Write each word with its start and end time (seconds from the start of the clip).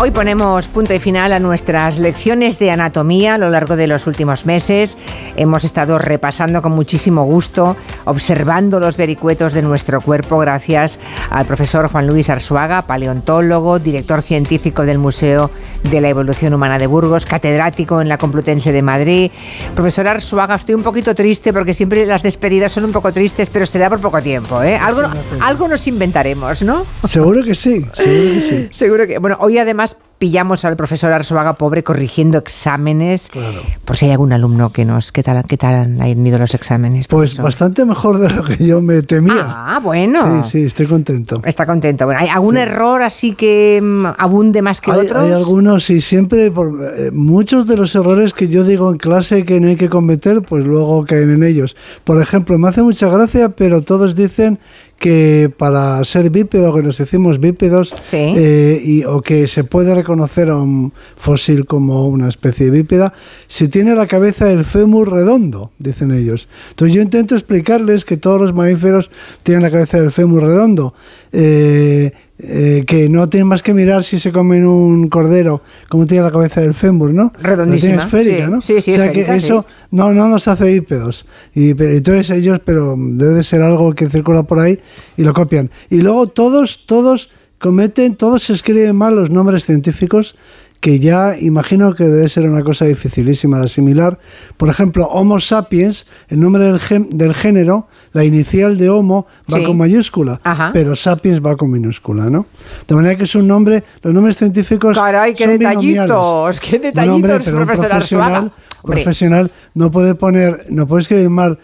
Hoy 0.00 0.12
ponemos 0.12 0.68
punto 0.68 0.94
y 0.94 1.00
final 1.00 1.32
a 1.32 1.40
nuestras 1.40 1.98
lecciones 1.98 2.60
de 2.60 2.70
anatomía 2.70 3.34
a 3.34 3.38
lo 3.38 3.50
largo 3.50 3.74
de 3.74 3.88
los 3.88 4.06
últimos 4.06 4.46
meses. 4.46 4.96
Hemos 5.34 5.64
estado 5.64 5.98
repasando 5.98 6.62
con 6.62 6.70
muchísimo 6.70 7.24
gusto, 7.24 7.74
observando 8.04 8.78
los 8.78 8.96
vericuetos 8.96 9.54
de 9.54 9.62
nuestro 9.62 10.00
cuerpo 10.00 10.38
gracias 10.38 11.00
al 11.30 11.46
profesor 11.46 11.88
Juan 11.90 12.06
Luis 12.06 12.30
Arzuaga, 12.30 12.82
paleontólogo, 12.82 13.80
director 13.80 14.22
científico 14.22 14.86
del 14.86 14.98
Museo 14.98 15.50
de 15.90 16.00
la 16.00 16.10
Evolución 16.10 16.54
Humana 16.54 16.78
de 16.78 16.86
Burgos, 16.86 17.26
catedrático 17.26 18.00
en 18.00 18.08
la 18.08 18.18
Complutense 18.18 18.70
de 18.70 18.82
Madrid. 18.82 19.32
Profesor 19.74 20.06
Arzuaga, 20.06 20.54
estoy 20.54 20.76
un 20.76 20.84
poquito 20.84 21.12
triste 21.16 21.52
porque 21.52 21.74
siempre 21.74 22.06
las 22.06 22.22
despedidas 22.22 22.70
son 22.70 22.84
un 22.84 22.92
poco 22.92 23.12
tristes, 23.12 23.50
pero 23.50 23.66
será 23.66 23.88
por 23.88 24.00
poco 24.00 24.22
tiempo. 24.22 24.62
¿eh? 24.62 24.76
Algo, 24.76 25.02
algo 25.40 25.66
nos 25.66 25.88
inventaremos, 25.88 26.62
¿no? 26.62 26.86
Seguro 27.04 27.42
que 27.42 27.56
sí, 27.56 27.84
seguro 27.94 28.34
que 28.34 28.42
sí. 28.42 28.68
seguro 28.70 29.06
que. 29.08 29.18
Bueno, 29.18 29.36
hoy 29.40 29.58
además 29.58 29.87
pillamos 30.18 30.64
al 30.64 30.76
profesor 30.76 31.12
Arzuaga 31.12 31.54
pobre 31.54 31.82
corrigiendo 31.82 32.38
exámenes. 32.38 33.28
Claro. 33.30 33.62
Por 33.84 33.96
si 33.96 34.06
hay 34.06 34.12
algún 34.12 34.32
alumno 34.32 34.70
que 34.70 34.84
nos... 34.84 35.12
¿Qué 35.12 35.22
tal, 35.22 35.42
qué 35.46 35.56
tal 35.56 35.74
han 36.00 36.26
ido 36.26 36.38
los 36.38 36.54
exámenes? 36.54 37.06
Pues 37.06 37.30
profesor? 37.30 37.44
bastante 37.44 37.84
mejor 37.84 38.18
de 38.18 38.30
lo 38.30 38.44
que 38.44 38.56
yo 38.64 38.80
me 38.80 39.02
temía. 39.02 39.44
Ah, 39.46 39.80
bueno. 39.82 40.44
Sí, 40.44 40.50
sí, 40.50 40.64
estoy 40.66 40.86
contento. 40.86 41.40
Está 41.44 41.66
contento. 41.66 42.04
Bueno, 42.04 42.20
¿hay 42.20 42.28
algún 42.28 42.56
error 42.56 43.02
así 43.02 43.34
que 43.34 43.80
mm, 43.82 44.06
abunde 44.18 44.60
más 44.60 44.80
que 44.80 44.90
Hay, 44.90 45.06
otros? 45.06 45.24
hay 45.24 45.32
algunos 45.32 45.88
y 45.90 46.00
siempre, 46.00 46.50
por, 46.50 46.72
eh, 46.96 47.10
muchos 47.12 47.66
de 47.66 47.76
los 47.76 47.94
errores 47.94 48.32
que 48.32 48.48
yo 48.48 48.64
digo 48.64 48.90
en 48.90 48.98
clase 48.98 49.44
que 49.44 49.60
no 49.60 49.68
hay 49.68 49.76
que 49.76 49.88
cometer, 49.88 50.42
pues 50.42 50.64
luego 50.64 51.04
caen 51.06 51.30
en 51.30 51.42
ellos. 51.44 51.76
Por 52.04 52.20
ejemplo, 52.20 52.58
me 52.58 52.68
hace 52.68 52.82
mucha 52.82 53.08
gracia, 53.08 53.50
pero 53.50 53.82
todos 53.82 54.16
dicen 54.16 54.58
que 54.98 55.50
para 55.56 56.02
ser 56.04 56.28
bípedo, 56.30 56.74
que 56.74 56.82
nos 56.82 56.98
decimos 56.98 57.38
bípedos, 57.38 57.94
Sí. 58.02 58.16
eh, 58.36 58.80
y, 58.84 59.04
o 59.04 59.22
que 59.22 59.46
se 59.46 59.62
puede 59.64 59.94
reconocer 59.94 60.48
a 60.50 60.56
un 60.56 60.92
fósil 61.16 61.66
como 61.66 62.06
una 62.08 62.28
especie 62.28 62.68
bípeda, 62.70 63.12
si 63.46 63.68
tiene 63.68 63.94
la 63.94 64.06
cabeza 64.08 64.46
del 64.46 64.64
fémur 64.64 65.12
redondo, 65.12 65.70
dicen 65.78 66.10
ellos. 66.10 66.48
Entonces 66.70 66.94
yo 66.96 67.02
intento 67.02 67.34
explicarles 67.36 68.04
que 68.04 68.16
todos 68.16 68.40
los 68.40 68.52
mamíferos 68.54 69.10
tienen 69.44 69.62
la 69.62 69.70
cabeza 69.70 70.00
del 70.00 70.10
fémur 70.10 70.42
redondo. 70.42 70.94
eh, 71.32 72.12
eh, 72.40 72.84
que 72.86 73.08
no 73.08 73.28
tienen 73.28 73.48
más 73.48 73.62
que 73.64 73.74
mirar 73.74 74.04
si 74.04 74.20
se 74.20 74.30
comen 74.30 74.64
un 74.64 75.08
cordero, 75.08 75.60
como 75.88 76.06
tiene 76.06 76.22
la 76.22 76.30
cabeza 76.30 76.60
del 76.60 76.72
fémur, 76.72 77.12
¿no? 77.12 77.32
Redondísima, 77.40 77.88
tiene 77.88 78.02
esférica, 78.04 78.44
sí. 78.44 78.50
¿no? 78.50 78.60
Sí, 78.60 78.80
sí, 78.80 78.92
o 78.92 78.94
sea 78.94 79.06
esférica, 79.06 79.32
que 79.32 79.36
eso 79.36 79.66
sí. 79.68 79.74
no, 79.90 80.12
no 80.12 80.28
nos 80.28 80.46
hace 80.46 80.72
bípedos. 80.72 81.26
Y, 81.52 81.74
pero, 81.74 81.92
entonces 81.92 82.30
ellos, 82.30 82.60
pero 82.64 82.94
debe 82.96 83.34
de 83.34 83.42
ser 83.42 83.62
algo 83.62 83.92
que 83.92 84.08
circula 84.08 84.44
por 84.44 84.60
ahí 84.60 84.78
y 85.16 85.24
lo 85.24 85.32
copian. 85.32 85.70
Y 85.90 86.00
luego 86.00 86.28
todos, 86.28 86.86
todos 86.86 87.30
cometen, 87.58 88.14
todos 88.14 88.50
escriben 88.50 88.94
mal 88.94 89.16
los 89.16 89.30
nombres 89.30 89.64
científicos 89.64 90.36
que 90.80 91.00
ya 91.00 91.36
imagino 91.38 91.92
que 91.94 92.04
debe 92.04 92.28
ser 92.28 92.48
una 92.48 92.62
cosa 92.62 92.84
dificilísima 92.84 93.58
de 93.58 93.64
asimilar. 93.64 94.18
Por 94.56 94.68
ejemplo, 94.68 95.06
Homo 95.08 95.40
sapiens, 95.40 96.06
el 96.28 96.38
nombre 96.38 96.62
del, 96.64 96.80
del 97.10 97.34
género, 97.34 97.88
la 98.12 98.22
inicial 98.24 98.78
de 98.78 98.88
Homo 98.88 99.26
va 99.52 99.58
Sí. 99.58 99.64
con 99.64 99.76
mayúscula, 99.76 100.40
Ajá. 100.44 100.70
pero 100.72 100.94
sapiens 100.94 101.40
va 101.44 101.56
con 101.56 101.70
minúscula, 101.72 102.30
¿no? 102.30 102.46
De 102.86 102.94
manera 102.94 103.16
que 103.16 103.24
es 103.24 103.34
un 103.34 103.48
nombre, 103.48 103.82
los 104.02 104.14
nombres 104.14 104.36
científicos 104.36 104.96
Caray, 104.96 105.34
qué 105.34 105.44
son 105.44 105.58
detallitos, 105.58 106.60
qué 106.60 106.70
Bueno, 106.78 106.82
detallitos, 106.84 107.14
hombre, 107.14 107.40
pero 107.44 107.58
un 107.58 107.66
profesional, 107.66 108.52
profesional 108.84 109.52
no 109.74 109.90
puede 109.90 110.14
poner, 110.14 110.64
no 110.70 110.86
puede 110.86 111.02
escribir 111.02 111.28
mal 111.28 111.58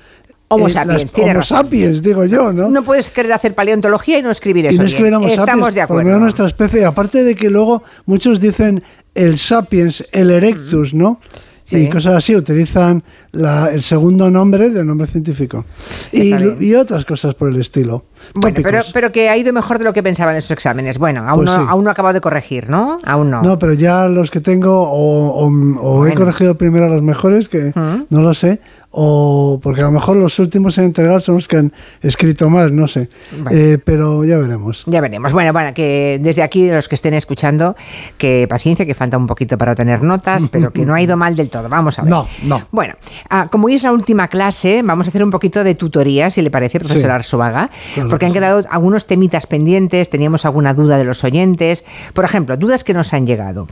Homo 0.54 0.68
eh, 0.68 0.72
sapiens, 0.72 1.02
las- 1.04 1.12
tiene 1.12 1.30
Homo 1.30 1.40
razón. 1.40 1.58
sapiens, 1.58 2.02
digo 2.02 2.24
yo, 2.24 2.52
¿no? 2.52 2.68
No 2.70 2.82
puedes 2.82 3.10
querer 3.10 3.32
hacer 3.32 3.54
paleontología 3.54 4.18
y 4.18 4.22
no 4.22 4.30
escribir 4.30 4.66
eso 4.66 4.74
y 4.74 4.78
no 4.78 4.84
bien. 4.84 4.88
escribir 4.94 5.14
Homo 5.14 5.26
Estamos 5.28 5.48
sapiens, 5.48 5.74
de 5.74 5.80
por 5.86 5.96
lo 5.96 6.00
acuerdo. 6.00 6.04
menos 6.06 6.20
nuestra 6.20 6.46
especie. 6.46 6.84
Aparte 6.84 7.22
de 7.24 7.34
que 7.34 7.50
luego 7.50 7.82
muchos 8.06 8.40
dicen 8.40 8.82
el 9.14 9.38
sapiens, 9.38 10.04
el 10.12 10.30
erectus, 10.30 10.94
¿no? 10.94 11.20
Sí. 11.66 11.76
Y 11.84 11.88
cosas 11.88 12.14
así, 12.16 12.36
utilizan 12.36 13.02
la- 13.32 13.68
el 13.72 13.82
segundo 13.82 14.30
nombre 14.30 14.68
del 14.68 14.86
nombre 14.86 15.06
científico. 15.06 15.64
Y 16.12 16.74
otras 16.74 17.04
cosas 17.06 17.34
por 17.34 17.48
el 17.48 17.60
estilo. 17.60 18.04
Bueno, 18.34 18.60
pero, 18.92 19.12
que 19.12 19.28
ha 19.28 19.36
ido 19.36 19.52
mejor 19.52 19.78
de 19.78 19.84
lo 19.84 19.92
que 19.92 20.02
pensaban 20.02 20.34
en 20.34 20.38
esos 20.38 20.50
exámenes. 20.52 20.98
Bueno, 20.98 21.24
aún, 21.28 21.44
Pues 21.44 21.56
no, 21.56 21.62
sí. 21.64 21.66
aún 21.70 21.84
no 21.84 21.90
ha 21.90 21.92
acabado 21.92 22.14
de 22.14 22.20
corregir, 22.20 22.68
¿no? 22.68 22.98
Aún 23.04 23.30
no. 23.30 23.42
No, 23.42 23.58
pero 23.58 23.72
ya 23.74 24.08
los 24.08 24.30
que 24.30 24.40
tengo, 24.40 24.82
o, 24.82 25.46
o- 25.46 25.80
o 25.80 26.06
he 26.06 26.14
corregido 26.14 26.56
primero 26.56 26.86
a 26.86 26.88
los 26.88 27.02
mejores, 27.02 27.48
que 27.48 27.72
no 27.74 28.22
lo 28.22 28.34
sé, 28.34 28.60
o 28.96 29.58
porque 29.62 29.80
a 29.80 29.84
lo 29.84 29.90
mejor 29.90 30.16
los 30.16 30.38
últimos 30.38 30.78
en 30.78 30.84
entregar 30.84 31.20
son 31.20 31.36
los 31.36 31.48
que 31.48 31.56
han 31.56 31.72
escrito 32.00 32.48
más, 32.48 32.70
no 32.70 32.86
sé. 32.86 33.08
Eh, 33.50 33.78
pero 33.84 34.24
ya 34.24 34.36
veremos. 34.38 34.84
Ya 34.86 35.00
veremos. 35.00 35.32
Bueno, 35.32 35.52
bueno, 35.52 35.74
que 35.74 36.18
desde 36.22 36.42
aquí 36.42 36.68
los 36.68 36.88
que 36.88 36.94
estén 36.94 37.14
escuchando, 37.14 37.74
que 38.18 38.46
paciencia, 38.48 38.86
que 38.86 38.94
falta 38.94 39.18
un 39.18 39.26
poquito 39.26 39.58
para 39.58 39.74
tener 39.74 40.02
notas, 40.02 40.44
pero 40.52 40.72
que 40.72 40.84
no 40.86 40.94
ha 40.94 41.02
ido 41.02 41.16
mal 41.16 41.34
del 41.34 41.50
todo. 41.50 41.68
Vamos 41.68 41.98
a 41.98 42.02
ver. 42.02 42.10
No, 42.10 42.28
no. 42.44 42.62
Bueno, 42.70 42.94
ah, 43.30 43.48
como 43.50 43.66
hoy 43.66 43.74
es 43.74 43.82
la 43.82 43.92
última 43.92 44.28
clase, 44.28 44.82
vamos 44.84 45.06
a 45.06 45.10
hacer 45.10 45.24
un 45.24 45.30
poquito 45.30 45.64
de 45.64 45.74
tutoría, 45.74 46.30
si 46.30 46.40
le 46.42 46.50
parece, 46.50 46.78
profesor 46.78 47.02
Sí. 47.02 47.06
Arzuaga, 47.08 47.70
Claro 47.94 48.08
porque 48.14 48.20
que 48.20 48.26
han 48.26 48.32
sí. 48.32 48.38
quedado 48.38 48.62
algunos 48.70 49.06
temitas 49.06 49.46
pendientes, 49.46 50.10
teníamos 50.10 50.44
alguna 50.44 50.74
duda 50.74 50.96
de 50.96 51.04
los 51.04 51.22
oyentes. 51.24 51.84
Por 52.12 52.24
ejemplo, 52.24 52.56
dudas 52.56 52.84
que 52.84 52.94
nos 52.94 53.12
han 53.12 53.26
llegado. 53.26 53.68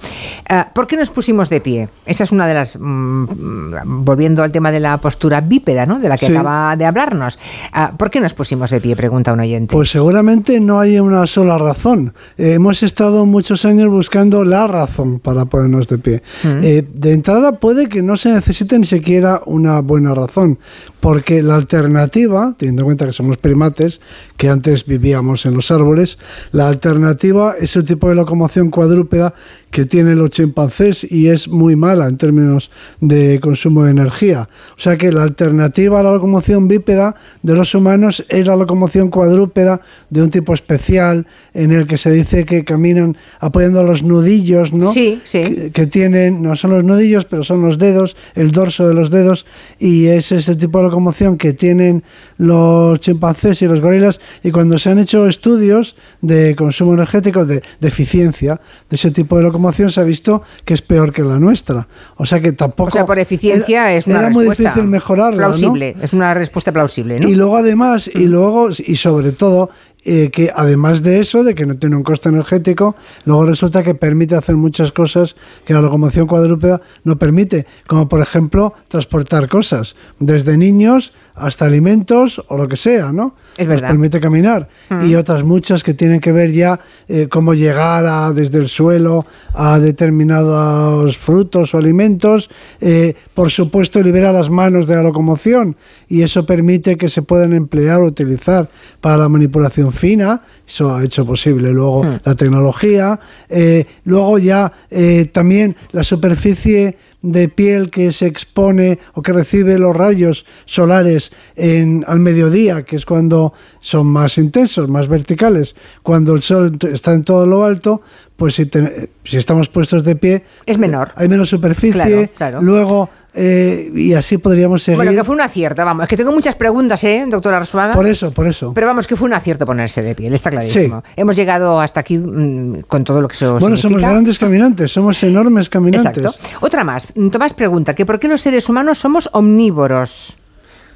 Ah, 0.48 0.68
¿Por 0.74 0.86
qué 0.86 0.96
nos 0.96 1.10
pusimos 1.10 1.48
de 1.48 1.60
pie? 1.60 1.88
Esa 2.06 2.24
es 2.24 2.32
una 2.32 2.46
de 2.46 2.54
las. 2.54 2.76
mm, 2.76 2.82
mm, 2.82 4.04
volviendo 4.04 4.42
al 4.42 4.52
tema 4.52 4.70
de 4.70 4.80
la 4.80 4.98
postura 4.98 5.40
bípeda, 5.40 5.86
¿no? 5.86 5.98
De 5.98 6.08
la 6.08 6.16
que 6.18 6.26
Sí. 6.26 6.32
acaba 6.32 6.76
de 6.76 6.84
hablarnos. 6.84 7.38
Ah, 7.72 7.92
¿Por 7.96 8.10
qué 8.10 8.20
nos 8.20 8.34
pusimos 8.34 8.70
de 8.70 8.80
pie? 8.80 8.96
Pregunta 8.96 9.32
un 9.32 9.40
oyente. 9.40 9.72
Pues 9.72 9.90
seguramente 9.90 10.60
no 10.60 10.80
hay 10.80 10.98
una 10.98 11.26
sola 11.26 11.58
razón. 11.58 12.14
Eh, 12.36 12.54
hemos 12.54 12.82
estado 12.82 13.24
muchos 13.26 13.64
años 13.64 13.88
buscando 13.88 14.44
la 14.44 14.66
razón 14.66 15.20
para 15.20 15.44
ponernos 15.46 15.88
de 15.88 15.98
pie. 15.98 16.22
Eh, 16.44 16.86
de 16.92 17.12
entrada 17.12 17.52
puede 17.52 17.88
que 17.88 18.02
no 18.02 18.16
se 18.16 18.30
necesite 18.32 18.78
ni 18.78 18.86
siquiera 18.86 19.40
una 19.46 19.80
buena 19.80 20.14
razón, 20.14 20.58
porque 21.00 21.42
la 21.42 21.54
alternativa, 21.56 22.54
teniendo 22.56 22.82
en 22.82 22.86
cuenta 22.86 23.06
que 23.06 23.12
somos 23.12 23.36
primates, 23.36 24.00
que 24.42 24.48
antes 24.48 24.86
vivíamos 24.86 25.46
en 25.46 25.54
los 25.54 25.70
árboles, 25.70 26.18
la 26.50 26.66
alternativa 26.66 27.54
es 27.60 27.76
el 27.76 27.84
tipo 27.84 28.08
de 28.08 28.16
locomoción 28.16 28.70
cuadrúpeda 28.70 29.34
que 29.72 29.86
tienen 29.86 30.18
los 30.18 30.30
chimpancés 30.30 31.02
y 31.10 31.28
es 31.28 31.48
muy 31.48 31.76
mala 31.76 32.06
en 32.06 32.18
términos 32.18 32.70
de 33.00 33.40
consumo 33.40 33.84
de 33.84 33.92
energía. 33.92 34.46
O 34.76 34.80
sea 34.80 34.98
que 34.98 35.10
la 35.10 35.22
alternativa 35.22 35.98
a 35.98 36.02
la 36.02 36.12
locomoción 36.12 36.68
bípeda 36.68 37.16
de 37.42 37.54
los 37.54 37.74
humanos 37.74 38.22
es 38.28 38.46
la 38.46 38.54
locomoción 38.54 39.08
cuadrúpeda 39.08 39.80
de 40.10 40.22
un 40.22 40.28
tipo 40.28 40.52
especial 40.52 41.26
en 41.54 41.72
el 41.72 41.86
que 41.86 41.96
se 41.96 42.10
dice 42.10 42.44
que 42.44 42.64
caminan 42.64 43.16
apoyando 43.40 43.82
los 43.82 44.02
nudillos, 44.02 44.74
¿no? 44.74 44.92
Sí, 44.92 45.22
sí. 45.24 45.42
Que, 45.42 45.70
que 45.70 45.86
tienen, 45.86 46.42
no 46.42 46.54
son 46.54 46.72
los 46.72 46.84
nudillos, 46.84 47.24
pero 47.24 47.42
son 47.42 47.62
los 47.62 47.78
dedos, 47.78 48.14
el 48.34 48.50
dorso 48.50 48.86
de 48.86 48.92
los 48.92 49.10
dedos, 49.10 49.46
y 49.78 50.08
ese 50.08 50.36
es 50.36 50.48
el 50.50 50.58
tipo 50.58 50.78
de 50.78 50.84
locomoción 50.84 51.38
que 51.38 51.54
tienen 51.54 52.04
los 52.36 53.00
chimpancés 53.00 53.62
y 53.62 53.66
los 53.66 53.80
gorilas. 53.80 54.20
Y 54.42 54.50
cuando 54.50 54.76
se 54.76 54.90
han 54.90 54.98
hecho 54.98 55.26
estudios 55.26 55.96
de 56.20 56.54
consumo 56.56 56.92
energético, 56.92 57.46
de, 57.46 57.62
de 57.80 57.88
eficiencia 57.88 58.60
de 58.90 58.96
ese 58.96 59.10
tipo 59.10 59.38
de 59.38 59.44
locomoción, 59.44 59.61
se 59.70 60.00
ha 60.00 60.04
visto 60.04 60.42
que 60.64 60.74
es 60.74 60.82
peor 60.82 61.12
que 61.12 61.22
la 61.22 61.38
nuestra. 61.38 61.86
O 62.16 62.26
sea 62.26 62.40
que 62.40 62.52
tampoco. 62.52 62.88
O 62.88 62.90
sea, 62.90 63.06
por 63.06 63.18
eficiencia 63.18 63.90
era, 63.90 63.94
es 63.94 64.06
una 64.06 64.18
Era 64.18 64.30
muy 64.30 64.48
difícil 64.48 64.84
mejorarla. 64.84 65.48
¿no? 65.48 65.48
Plausible, 65.48 65.96
es 66.02 66.12
una 66.12 66.34
respuesta 66.34 66.72
plausible, 66.72 67.20
¿no? 67.20 67.28
Y 67.28 67.34
luego 67.34 67.56
además, 67.56 68.10
y 68.12 68.26
luego, 68.26 68.70
y 68.70 68.96
sobre 68.96 69.32
todo, 69.32 69.70
eh, 70.04 70.30
que 70.30 70.52
además 70.54 71.02
de 71.02 71.20
eso, 71.20 71.44
de 71.44 71.54
que 71.54 71.66
no 71.66 71.76
tiene 71.76 71.96
un 71.96 72.02
coste 72.02 72.28
energético, 72.28 72.96
luego 73.24 73.46
resulta 73.46 73.82
que 73.82 73.94
permite 73.94 74.34
hacer 74.34 74.56
muchas 74.56 74.92
cosas 74.92 75.36
que 75.64 75.74
la 75.74 75.80
locomoción 75.80 76.26
cuadrúpeda 76.26 76.80
no 77.04 77.18
permite, 77.18 77.66
como 77.86 78.08
por 78.08 78.20
ejemplo 78.20 78.74
transportar 78.88 79.48
cosas, 79.48 79.94
desde 80.18 80.56
niños 80.56 81.12
hasta 81.34 81.64
alimentos 81.64 82.42
o 82.48 82.56
lo 82.56 82.68
que 82.68 82.76
sea, 82.76 83.12
¿no? 83.12 83.34
Es 83.56 83.66
Nos 83.66 83.76
verdad. 83.76 83.88
permite 83.88 84.20
caminar. 84.20 84.68
Y 85.06 85.14
otras 85.14 85.44
muchas 85.44 85.82
que 85.82 85.94
tienen 85.94 86.20
que 86.20 86.32
ver 86.32 86.52
ya 86.52 86.80
eh, 87.08 87.28
cómo 87.28 87.54
llegar 87.54 88.04
a, 88.06 88.32
desde 88.32 88.58
el 88.58 88.68
suelo 88.68 89.24
a 89.54 89.78
determinados 89.78 91.16
frutos 91.16 91.74
o 91.74 91.78
alimentos. 91.78 92.50
Eh, 92.80 93.14
por 93.34 93.50
supuesto, 93.50 94.02
libera 94.02 94.32
las 94.32 94.50
manos 94.50 94.86
de 94.86 94.96
la 94.96 95.02
locomoción 95.02 95.76
y 96.08 96.22
eso 96.22 96.44
permite 96.44 96.96
que 96.96 97.08
se 97.08 97.22
puedan 97.22 97.52
emplear 97.52 98.00
o 98.00 98.06
utilizar 98.06 98.68
para 99.00 99.16
la 99.16 99.28
manipulación 99.28 99.91
fina. 99.92 100.42
Eso 100.66 100.94
ha 100.96 101.04
hecho 101.04 101.24
posible 101.24 101.70
luego 101.72 102.04
la 102.24 102.34
tecnología. 102.34 103.20
Eh, 103.48 103.86
luego 104.04 104.38
ya 104.38 104.72
eh, 104.90 105.26
también 105.32 105.76
la 105.92 106.02
superficie 106.02 106.96
de 107.22 107.48
piel 107.48 107.88
que 107.90 108.10
se 108.10 108.26
expone 108.26 108.98
o 109.14 109.22
que 109.22 109.32
recibe 109.32 109.78
los 109.78 109.94
rayos 109.96 110.44
solares 110.64 111.30
en, 111.54 112.04
al 112.08 112.18
mediodía, 112.18 112.82
que 112.84 112.96
es 112.96 113.06
cuando 113.06 113.52
son 113.80 114.08
más 114.08 114.38
intensos, 114.38 114.88
más 114.88 115.06
verticales, 115.06 115.76
cuando 116.02 116.34
el 116.34 116.42
sol 116.42 116.76
está 116.92 117.14
en 117.14 117.22
todo 117.22 117.46
lo 117.46 117.64
alto, 117.64 118.02
pues 118.34 118.56
si, 118.56 118.66
te- 118.66 119.10
si 119.22 119.36
estamos 119.36 119.68
puestos 119.68 120.02
de 120.02 120.16
pie, 120.16 120.42
Es 120.66 120.78
menor. 120.78 121.12
hay 121.14 121.28
menos 121.28 121.48
superficie, 121.50 121.92
Claro, 122.02 122.30
claro. 122.36 122.60
luego 122.62 123.08
eh, 123.34 123.90
y 123.94 124.12
así 124.12 124.38
podríamos 124.38 124.82
seguir. 124.82 124.96
Bueno, 124.96 125.12
que 125.12 125.24
fue 125.24 125.34
un 125.34 125.40
acierto, 125.40 125.84
vamos. 125.84 126.04
Es 126.04 126.08
que 126.08 126.16
tengo 126.16 126.32
muchas 126.32 126.54
preguntas, 126.54 127.02
¿eh, 127.04 127.24
doctora 127.28 127.58
Arsuaga? 127.58 127.94
Por 127.94 128.06
eso, 128.06 128.30
por 128.30 128.46
eso. 128.46 128.72
Pero 128.74 128.86
vamos, 128.86 129.06
que 129.06 129.16
fue 129.16 129.26
un 129.26 129.34
acierto 129.34 129.64
ponerse 129.64 130.02
de 130.02 130.14
pie, 130.14 130.32
está 130.34 130.50
clarísimo. 130.50 131.02
Hemos 131.16 131.36
llegado 131.36 131.80
hasta 131.80 132.00
aquí 132.00 132.18
mm, 132.18 132.82
con 132.86 133.04
todo 133.04 133.20
lo 133.20 133.28
que 133.28 133.36
se 133.36 133.46
os 133.46 133.60
Bueno, 133.60 133.76
somos 133.76 134.00
grandes 134.00 134.38
caminantes, 134.38 134.92
somos 134.92 135.22
enormes 135.22 135.70
caminantes. 135.70 136.24
Exacto. 136.24 136.48
Otra 136.60 136.84
más. 136.84 137.08
Tomás 137.30 137.54
pregunta, 137.54 137.94
que 137.94 138.04
¿por 138.04 138.18
qué 138.18 138.28
los 138.28 138.40
seres 138.40 138.68
humanos 138.68 138.98
somos 138.98 139.30
omnívoros? 139.32 140.36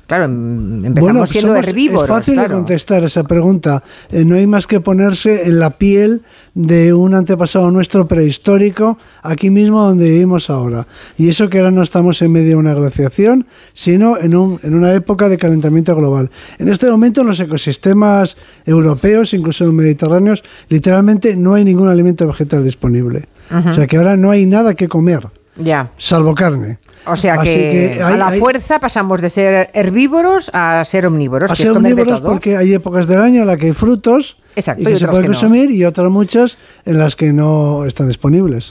Claro, 0.06 0.24
em, 0.24 0.84
empezamos 0.84 1.00
bueno, 1.00 1.26
siendo 1.26 1.56
herbívoros. 1.56 2.04
Es 2.04 2.08
fácil 2.08 2.38
de 2.38 2.48
contestar 2.48 3.02
esa 3.02 3.24
pregunta. 3.24 3.82
Eh, 4.10 4.24
no 4.24 4.36
hay 4.36 4.46
más 4.46 4.66
que 4.66 4.80
ponerse 4.80 5.48
en 5.48 5.58
la 5.58 5.70
piel 5.70 6.22
de 6.54 6.94
un 6.94 7.14
antepasado 7.14 7.70
nuestro 7.70 8.06
prehistórico, 8.06 8.98
aquí 9.22 9.50
mismo 9.50 9.82
donde 9.82 10.08
vivimos 10.08 10.48
ahora. 10.48 10.86
Y 11.18 11.28
eso 11.28 11.48
que 11.48 11.58
ahora 11.58 11.72
no 11.72 11.82
estamos 11.82 12.22
en 12.22 12.30
medio 12.30 12.50
de 12.50 12.56
una 12.56 12.74
glaciación, 12.74 13.46
sino 13.74 14.16
en, 14.18 14.36
un, 14.36 14.60
en 14.62 14.74
una 14.74 14.94
época 14.94 15.28
de 15.28 15.38
calentamiento 15.38 15.96
global. 15.96 16.30
En 16.58 16.68
este 16.68 16.88
momento 16.88 17.22
en 17.22 17.26
los 17.26 17.40
ecosistemas 17.40 18.36
europeos, 18.64 19.34
incluso 19.34 19.64
en 19.64 19.68
los 19.68 19.76
mediterráneos, 19.76 20.44
literalmente 20.68 21.36
no 21.36 21.54
hay 21.54 21.64
ningún 21.64 21.88
alimento 21.88 22.26
vegetal 22.26 22.64
disponible. 22.64 23.24
O 23.50 23.72
sea 23.72 23.86
que 23.86 23.96
ahora 23.96 24.16
no 24.16 24.30
hay 24.30 24.44
nada 24.44 24.74
que 24.74 24.88
comer. 24.88 25.20
Ya. 25.56 25.90
Salvo 25.98 26.34
carne. 26.34 26.78
O 27.06 27.16
sea 27.16 27.38
que, 27.38 28.00
a 28.02 28.16
la 28.16 28.30
fuerza 28.32 28.78
pasamos 28.78 29.20
de 29.20 29.30
ser 29.30 29.70
herbívoros 29.72 30.50
a 30.52 30.84
ser 30.84 31.06
omnívoros. 31.06 31.50
A 31.50 31.56
ser 31.56 31.70
omnívoros 31.70 32.20
porque 32.20 32.56
hay 32.56 32.74
épocas 32.74 33.06
del 33.06 33.20
año 33.20 33.42
en 33.42 33.46
las 33.46 33.56
que 33.56 33.66
hay 33.66 33.72
frutos 33.72 34.36
Exacto, 34.56 34.82
y 34.82 34.86
que 34.86 34.98
se 34.98 35.06
pueden 35.06 35.26
consumir 35.26 35.70
y 35.70 35.84
otras 35.84 36.10
muchas 36.10 36.56
en 36.86 36.98
las 36.98 37.14
que 37.14 37.32
no 37.32 37.84
están 37.84 38.08
disponibles. 38.08 38.70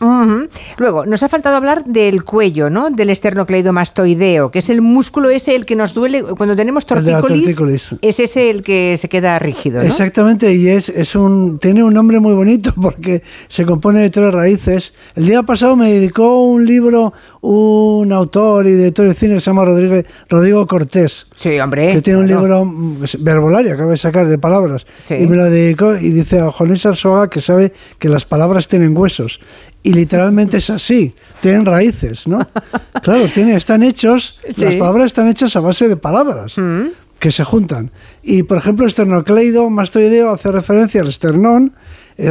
Luego, 0.77 1.05
nos 1.05 1.21
ha 1.21 1.29
faltado 1.29 1.55
hablar 1.55 1.85
del 1.85 2.23
cuello, 2.23 2.71
¿no? 2.71 2.89
Del 2.89 3.11
esternocleidomastoideo, 3.11 4.49
que 4.49 4.59
es 4.59 4.69
el 4.71 4.81
músculo 4.81 5.29
ese 5.29 5.55
el 5.55 5.65
que 5.65 5.75
nos 5.75 5.93
duele 5.93 6.23
cuando 6.23 6.55
tenemos 6.55 6.87
tortícolis. 6.87 7.95
Es 8.01 8.19
ese 8.19 8.49
el 8.49 8.63
que 8.63 8.97
se 8.97 9.09
queda 9.09 9.37
rígido, 9.37 9.81
¿no? 9.81 9.87
Exactamente, 9.87 10.55
y 10.55 10.69
es, 10.69 10.89
es 10.89 11.15
un 11.15 11.59
tiene 11.59 11.83
un 11.83 11.93
nombre 11.93 12.19
muy 12.19 12.33
bonito 12.33 12.73
porque 12.81 13.21
se 13.47 13.63
compone 13.63 13.99
de 13.99 14.09
tres 14.09 14.33
raíces. 14.33 14.91
El 15.13 15.27
día 15.27 15.43
pasado 15.43 15.75
me 15.75 15.91
dedicó 15.91 16.41
un 16.45 16.65
libro 16.65 17.13
un 17.41 18.11
autor 18.11 18.24
y 18.65 18.71
director 18.71 19.07
de 19.07 19.13
cine 19.13 19.35
que 19.35 19.39
se 19.39 19.45
llama 19.45 19.65
Rodrigo, 19.65 20.01
Rodrigo 20.29 20.67
Cortés. 20.67 21.27
Sí, 21.35 21.59
hombre. 21.59 21.93
Que 21.93 22.01
tiene 22.01 22.19
un 22.19 22.27
libro 22.27 22.71
verbolario, 23.19 23.73
acaba 23.73 23.91
de 23.91 23.97
sacar 23.97 24.27
de 24.27 24.37
palabras. 24.37 24.85
Y 25.09 25.27
me 25.27 25.35
lo 25.35 25.45
dedicó 25.45 25.95
y 25.95 26.09
dice 26.09 26.39
a 26.39 26.51
Juan 26.51 26.71
Arsoga 26.71 27.29
que 27.29 27.41
sabe 27.41 27.73
que 27.99 28.09
las 28.09 28.25
palabras 28.25 28.67
tienen 28.67 28.97
huesos. 28.97 29.39
Y 29.83 29.93
literalmente 29.93 30.57
es 30.57 30.69
así, 30.69 31.13
tienen 31.41 31.65
raíces, 31.65 32.27
¿no? 32.27 32.39
claro, 33.03 33.29
tiene, 33.31 33.55
están 33.55 33.83
hechos, 33.83 34.39
las 34.57 34.75
palabras 34.75 35.07
están 35.07 35.27
hechas 35.27 35.55
a 35.55 35.59
base 35.59 35.87
de 35.87 35.97
palabras. 35.97 36.53
Mm. 36.57 36.87
que 37.19 37.31
se 37.31 37.43
juntan. 37.43 37.91
Y 38.21 38.43
por 38.43 38.57
ejemplo, 38.57 38.85
esternocleido 38.85 39.69
mastoideo 39.69 40.31
hace 40.31 40.51
referencia 40.51 41.01
al 41.01 41.07
esternón, 41.07 41.73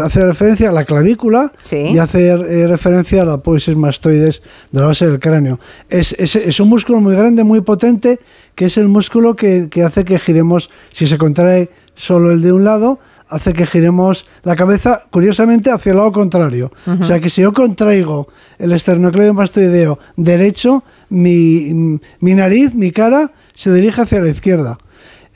hace 0.02 0.24
referencia 0.24 0.70
a 0.70 0.72
la 0.72 0.84
clavícula 0.84 1.52
y 1.70 1.98
hace 1.98 2.28
eh, 2.28 2.66
referencia 2.66 3.22
a 3.22 3.24
la 3.24 3.38
poesis 3.38 3.76
mastoides 3.76 4.42
de 4.72 4.80
la 4.80 4.86
base 4.86 5.06
del 5.06 5.20
cráneo. 5.20 5.60
Es, 5.88 6.14
es, 6.18 6.36
es, 6.36 6.58
un 6.60 6.68
músculo 6.68 7.00
muy 7.00 7.14
grande, 7.14 7.44
muy 7.44 7.60
potente, 7.60 8.18
que 8.54 8.66
es 8.66 8.78
el 8.78 8.88
músculo 8.88 9.36
que, 9.36 9.68
que, 9.70 9.82
hace 9.82 10.04
que 10.04 10.18
giremos, 10.18 10.70
si 10.92 11.06
se 11.06 11.18
contrae 11.18 11.68
solo 11.94 12.32
el 12.32 12.40
de 12.40 12.52
un 12.52 12.64
lado, 12.64 12.98
hace 13.28 13.52
que 13.52 13.66
giremos 13.66 14.26
la 14.42 14.56
cabeza, 14.56 15.02
curiosamente, 15.10 15.70
hacia 15.70 15.90
el 15.90 15.98
lado 15.98 16.12
contrario. 16.12 16.70
O 17.00 17.04
sea 17.04 17.20
que 17.20 17.30
si 17.30 17.42
yo 17.42 17.52
contraigo 17.52 18.28
el 18.58 18.72
esternocleido 18.72 19.34
mastoideo 19.34 19.98
derecho, 20.16 20.84
mi, 21.08 21.98
mi 22.20 22.34
nariz, 22.34 22.74
mi 22.74 22.90
cara, 22.90 23.32
se 23.54 23.72
dirige 23.72 24.02
hacia 24.02 24.20
la 24.20 24.28
izquierda. 24.28 24.78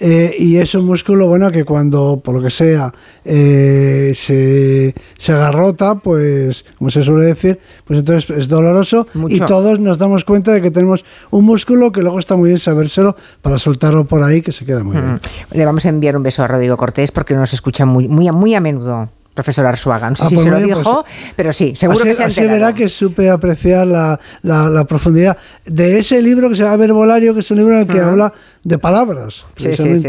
Eh, 0.01 0.35
y 0.39 0.57
es 0.57 0.75
un 0.75 0.87
músculo 0.87 1.27
bueno 1.27 1.51
que 1.51 1.65
cuando 1.65 2.21
por 2.23 2.37
lo 2.37 2.43
que 2.43 2.51
sea 2.51 2.93
eh, 3.25 4.15
se, 4.17 4.95
se, 5.19 5.33
agarrota 5.33 5.97
pues 5.97 6.65
como 6.79 6.89
se 6.91 7.03
suele 7.03 7.25
decir 7.25 7.59
pues 7.85 7.99
entonces 8.01 8.31
es 8.31 8.49
doloroso. 8.49 9.07
Y 9.29 9.41
todos 9.41 9.81
nos 9.81 9.99
damos 9.99 10.25
cuenta 10.25 10.53
de 10.53 10.63
que 10.63 10.71
tenemos 10.71 11.05
un 11.31 11.45
músculo 11.45 11.91
que 11.91 12.01
luego 12.01 12.19
está 12.19 12.37
muy 12.37 12.51
bien 12.51 12.61
sabérselo 12.61 13.17
para 13.43 13.59
soltarlo 13.59 14.05
por 14.05 14.23
ahí 14.23 14.41
que 14.41 14.53
se 14.53 14.65
queda 14.65 14.85
muy 14.85 14.97
bien. 14.97 15.21
le 15.51 15.65
vamos 15.65 15.85
a 15.87 15.89
enviar 15.89 16.17
un 16.17 16.23
beso 16.23 16.43
a 16.43 16.49
Rodrigo 16.49 16.77
Cortés 16.77 17.11
porque 17.11 17.35
nos 17.35 17.53
escucha 17.53 17.85
muy 17.85 18.07
muy 18.09 18.31
muy 18.31 18.55
a 18.55 18.61
menudo 18.61 19.11
profesor 19.39 19.65
Arsuaga. 19.67 20.11
No 20.11 20.17
sé 20.17 20.25
ah, 20.25 20.29
si 20.29 20.35
pues 20.35 20.45
se 20.45 20.51
lo 20.51 20.59
dijo, 20.59 21.05
pues, 21.05 21.33
pero 21.37 21.53
sí, 21.53 21.77
seguro 21.77 22.03
que 22.03 22.15
se 22.15 22.25
ha 22.25 22.27
Así 22.27 22.45
verá 22.45 22.75
que 22.75 22.89
supe 22.89 23.31
apreciar 23.31 23.87
la, 23.87 24.19
la, 24.43 24.85
profundidad 24.85 25.39
de 25.65 26.01
ese 26.01 26.21
libro 26.21 26.49
que 26.49 26.57
se 26.57 26.65
llama 26.65 26.77
Verbolario, 26.77 27.35
que 27.35 27.41
es 27.41 27.51
un 27.53 27.59
libro 27.59 27.75
en 27.75 27.81
el 27.83 27.87
que 27.87 28.01
habla 28.01 28.33
de 28.65 28.79
palabras. 28.79 29.47
Sí, 29.57 29.77
sí, 29.77 30.01
sí. 30.01 30.09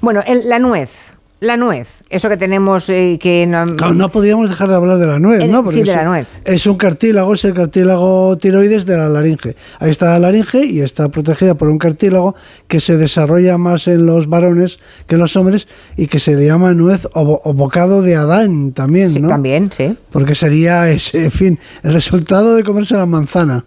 Bueno, 0.00 0.22
la 0.44 0.58
nuez. 0.58 0.90
La 1.40 1.56
nuez, 1.56 1.88
eso 2.10 2.28
que 2.28 2.36
tenemos 2.36 2.90
eh, 2.90 3.18
que 3.18 3.46
no... 3.46 3.64
no 3.64 4.10
podíamos 4.10 4.50
dejar 4.50 4.68
de 4.68 4.74
hablar 4.74 4.98
de 4.98 5.06
la 5.06 5.18
nuez, 5.18 5.46
¿no? 5.46 5.66
sí, 5.70 5.82
de 5.82 5.94
la 5.94 6.04
nuez. 6.04 6.28
Es 6.44 6.66
un 6.66 6.76
cartílago, 6.76 7.32
es 7.32 7.42
el 7.46 7.54
cartílago 7.54 8.36
tiroides 8.36 8.84
de 8.84 8.98
la 8.98 9.08
laringe. 9.08 9.56
Ahí 9.78 9.90
está 9.90 10.10
la 10.10 10.18
laringe 10.18 10.66
y 10.66 10.80
está 10.80 11.08
protegida 11.08 11.54
por 11.54 11.70
un 11.70 11.78
cartílago 11.78 12.34
que 12.68 12.78
se 12.78 12.98
desarrolla 12.98 13.56
más 13.56 13.88
en 13.88 14.04
los 14.04 14.28
varones 14.28 14.78
que 15.06 15.14
en 15.14 15.22
los 15.22 15.34
hombres 15.34 15.66
y 15.96 16.08
que 16.08 16.18
se 16.18 16.34
le 16.36 16.44
llama 16.44 16.74
nuez 16.74 17.06
o, 17.14 17.54
bocado 17.54 18.02
de 18.02 18.16
Adán 18.16 18.72
también, 18.72 19.10
sí, 19.10 19.20
¿no? 19.20 19.28
también, 19.28 19.70
sí. 19.74 19.96
Porque 20.12 20.34
sería 20.34 20.90
ese, 20.90 21.24
en 21.24 21.32
fin, 21.32 21.58
el 21.82 21.94
resultado 21.94 22.54
de 22.54 22.64
comerse 22.64 22.96
la 22.96 23.06
manzana. 23.06 23.64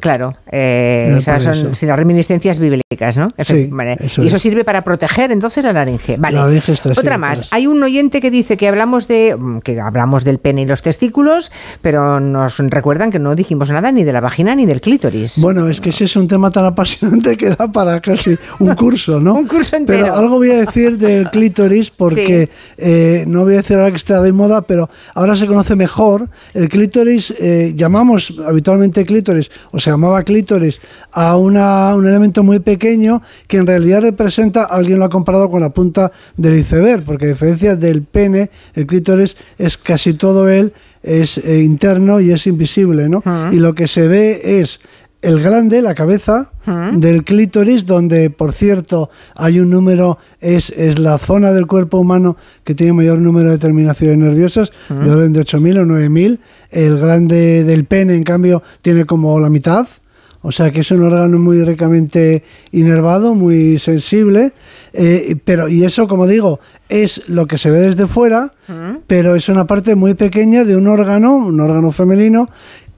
Claro, 0.00 0.34
eh, 0.50 1.16
esas 1.18 1.58
son 1.58 1.88
las 1.88 1.96
reminiscencias 1.96 2.58
bíblicas, 2.58 3.16
¿no? 3.16 3.28
Sí, 3.38 3.70
y 4.18 4.26
eso 4.26 4.38
sirve 4.38 4.64
para 4.64 4.82
proteger 4.84 5.30
entonces 5.32 5.64
la 5.64 5.72
laringe. 5.74 6.16
Vale. 6.16 6.38
Otra 6.96 7.18
más. 7.18 7.48
Hay 7.50 7.66
un 7.66 7.82
oyente 7.82 8.20
que 8.20 8.30
dice 8.30 8.56
que 8.56 8.68
hablamos 8.68 9.06
de 9.06 9.36
mm, 9.38 9.60
que 9.60 9.80
hablamos 9.80 10.24
del 10.24 10.38
pene 10.38 10.62
y 10.62 10.66
los 10.66 10.80
testículos, 10.80 11.52
pero 11.82 12.20
nos 12.20 12.56
recuerdan 12.58 13.10
que 13.10 13.18
no 13.18 13.34
dijimos 13.34 13.70
nada 13.70 13.92
ni 13.92 14.02
de 14.02 14.12
la 14.12 14.20
vagina 14.20 14.54
ni 14.54 14.64
del 14.64 14.80
clítoris. 14.80 15.34
Bueno, 15.36 15.68
es 15.68 15.80
que 15.80 15.90
ese 15.90 16.04
es 16.04 16.16
un 16.16 16.26
tema 16.26 16.50
tan 16.50 16.64
apasionante 16.64 17.36
que 17.36 17.50
da 17.50 17.70
para 17.70 18.00
casi 18.00 18.36
un 18.60 18.74
curso, 18.74 19.20
¿no? 19.20 19.34
un 19.34 19.46
curso 19.46 19.76
entero. 19.76 20.04
Pero 20.04 20.14
algo 20.14 20.36
voy 20.36 20.52
a 20.52 20.56
decir 20.56 20.96
del 20.96 21.30
clítoris 21.30 21.90
porque 21.90 22.48
eh, 22.78 23.24
no 23.26 23.42
voy 23.42 23.54
a 23.54 23.56
decir 23.58 23.76
ahora 23.76 23.90
que 23.90 23.96
está 23.96 24.22
de 24.22 24.32
moda, 24.32 24.62
pero 24.62 24.88
ahora 25.14 25.36
se 25.36 25.46
conoce 25.46 25.76
mejor. 25.76 26.30
El 26.54 26.70
clítoris, 26.70 27.34
eh, 27.38 27.72
llamamos 27.74 28.34
habitualmente 28.46 29.04
clítoris, 29.04 29.50
o 29.70 29.81
se 29.82 29.90
llamaba 29.90 30.22
clítoris 30.22 30.80
a 31.10 31.36
una, 31.36 31.94
un 31.94 32.06
elemento 32.06 32.42
muy 32.42 32.60
pequeño 32.60 33.20
que 33.48 33.58
en 33.58 33.66
realidad 33.66 34.02
representa, 34.02 34.64
alguien 34.64 34.98
lo 34.98 35.04
ha 35.04 35.10
comparado 35.10 35.50
con 35.50 35.60
la 35.60 35.70
punta 35.70 36.12
del 36.36 36.58
iceberg, 36.58 37.04
porque 37.04 37.26
a 37.26 37.28
diferencia 37.28 37.76
del 37.76 38.02
pene, 38.02 38.50
el 38.74 38.86
clítoris 38.86 39.36
es 39.58 39.76
casi 39.76 40.14
todo 40.14 40.48
él, 40.48 40.72
es 41.02 41.38
eh, 41.38 41.62
interno 41.62 42.20
y 42.20 42.30
es 42.30 42.46
invisible, 42.46 43.08
¿no? 43.08 43.22
Y 43.50 43.56
lo 43.56 43.74
que 43.74 43.88
se 43.88 44.06
ve 44.06 44.60
es 44.60 44.80
el 45.22 45.40
glande, 45.40 45.80
la 45.80 45.94
cabeza 45.94 46.50
del 46.92 47.24
clítoris, 47.24 47.86
donde 47.86 48.30
por 48.30 48.52
cierto 48.52 49.08
hay 49.34 49.60
un 49.60 49.70
número, 49.70 50.18
es, 50.40 50.70
es 50.70 50.98
la 50.98 51.18
zona 51.18 51.52
del 51.52 51.66
cuerpo 51.66 51.98
humano 51.98 52.36
que 52.64 52.74
tiene 52.74 52.92
mayor 52.92 53.18
número 53.18 53.50
de 53.50 53.58
terminaciones 53.58 54.18
nerviosas, 54.18 54.70
de 54.88 55.10
orden 55.10 55.32
de 55.32 55.40
8.000 55.40 55.80
o 55.80 55.84
9.000. 55.86 56.38
El 56.70 56.98
glande 56.98 57.64
del 57.64 57.84
pene, 57.84 58.16
en 58.16 58.24
cambio, 58.24 58.62
tiene 58.82 59.06
como 59.06 59.38
la 59.40 59.48
mitad. 59.48 59.86
O 60.44 60.50
sea 60.50 60.72
que 60.72 60.80
es 60.80 60.90
un 60.90 61.04
órgano 61.04 61.38
muy 61.38 61.62
ricamente 61.62 62.42
inervado, 62.72 63.36
muy 63.36 63.78
sensible, 63.78 64.52
eh, 64.92 65.36
pero 65.44 65.68
y 65.68 65.84
eso, 65.84 66.08
como 66.08 66.26
digo, 66.26 66.58
es 66.88 67.28
lo 67.28 67.46
que 67.46 67.58
se 67.58 67.70
ve 67.70 67.78
desde 67.78 68.08
fuera, 68.08 68.52
pero 69.06 69.36
es 69.36 69.48
una 69.48 69.68
parte 69.68 69.94
muy 69.94 70.14
pequeña 70.14 70.64
de 70.64 70.76
un 70.76 70.88
órgano, 70.88 71.36
un 71.36 71.60
órgano 71.60 71.92
femenino 71.92 72.50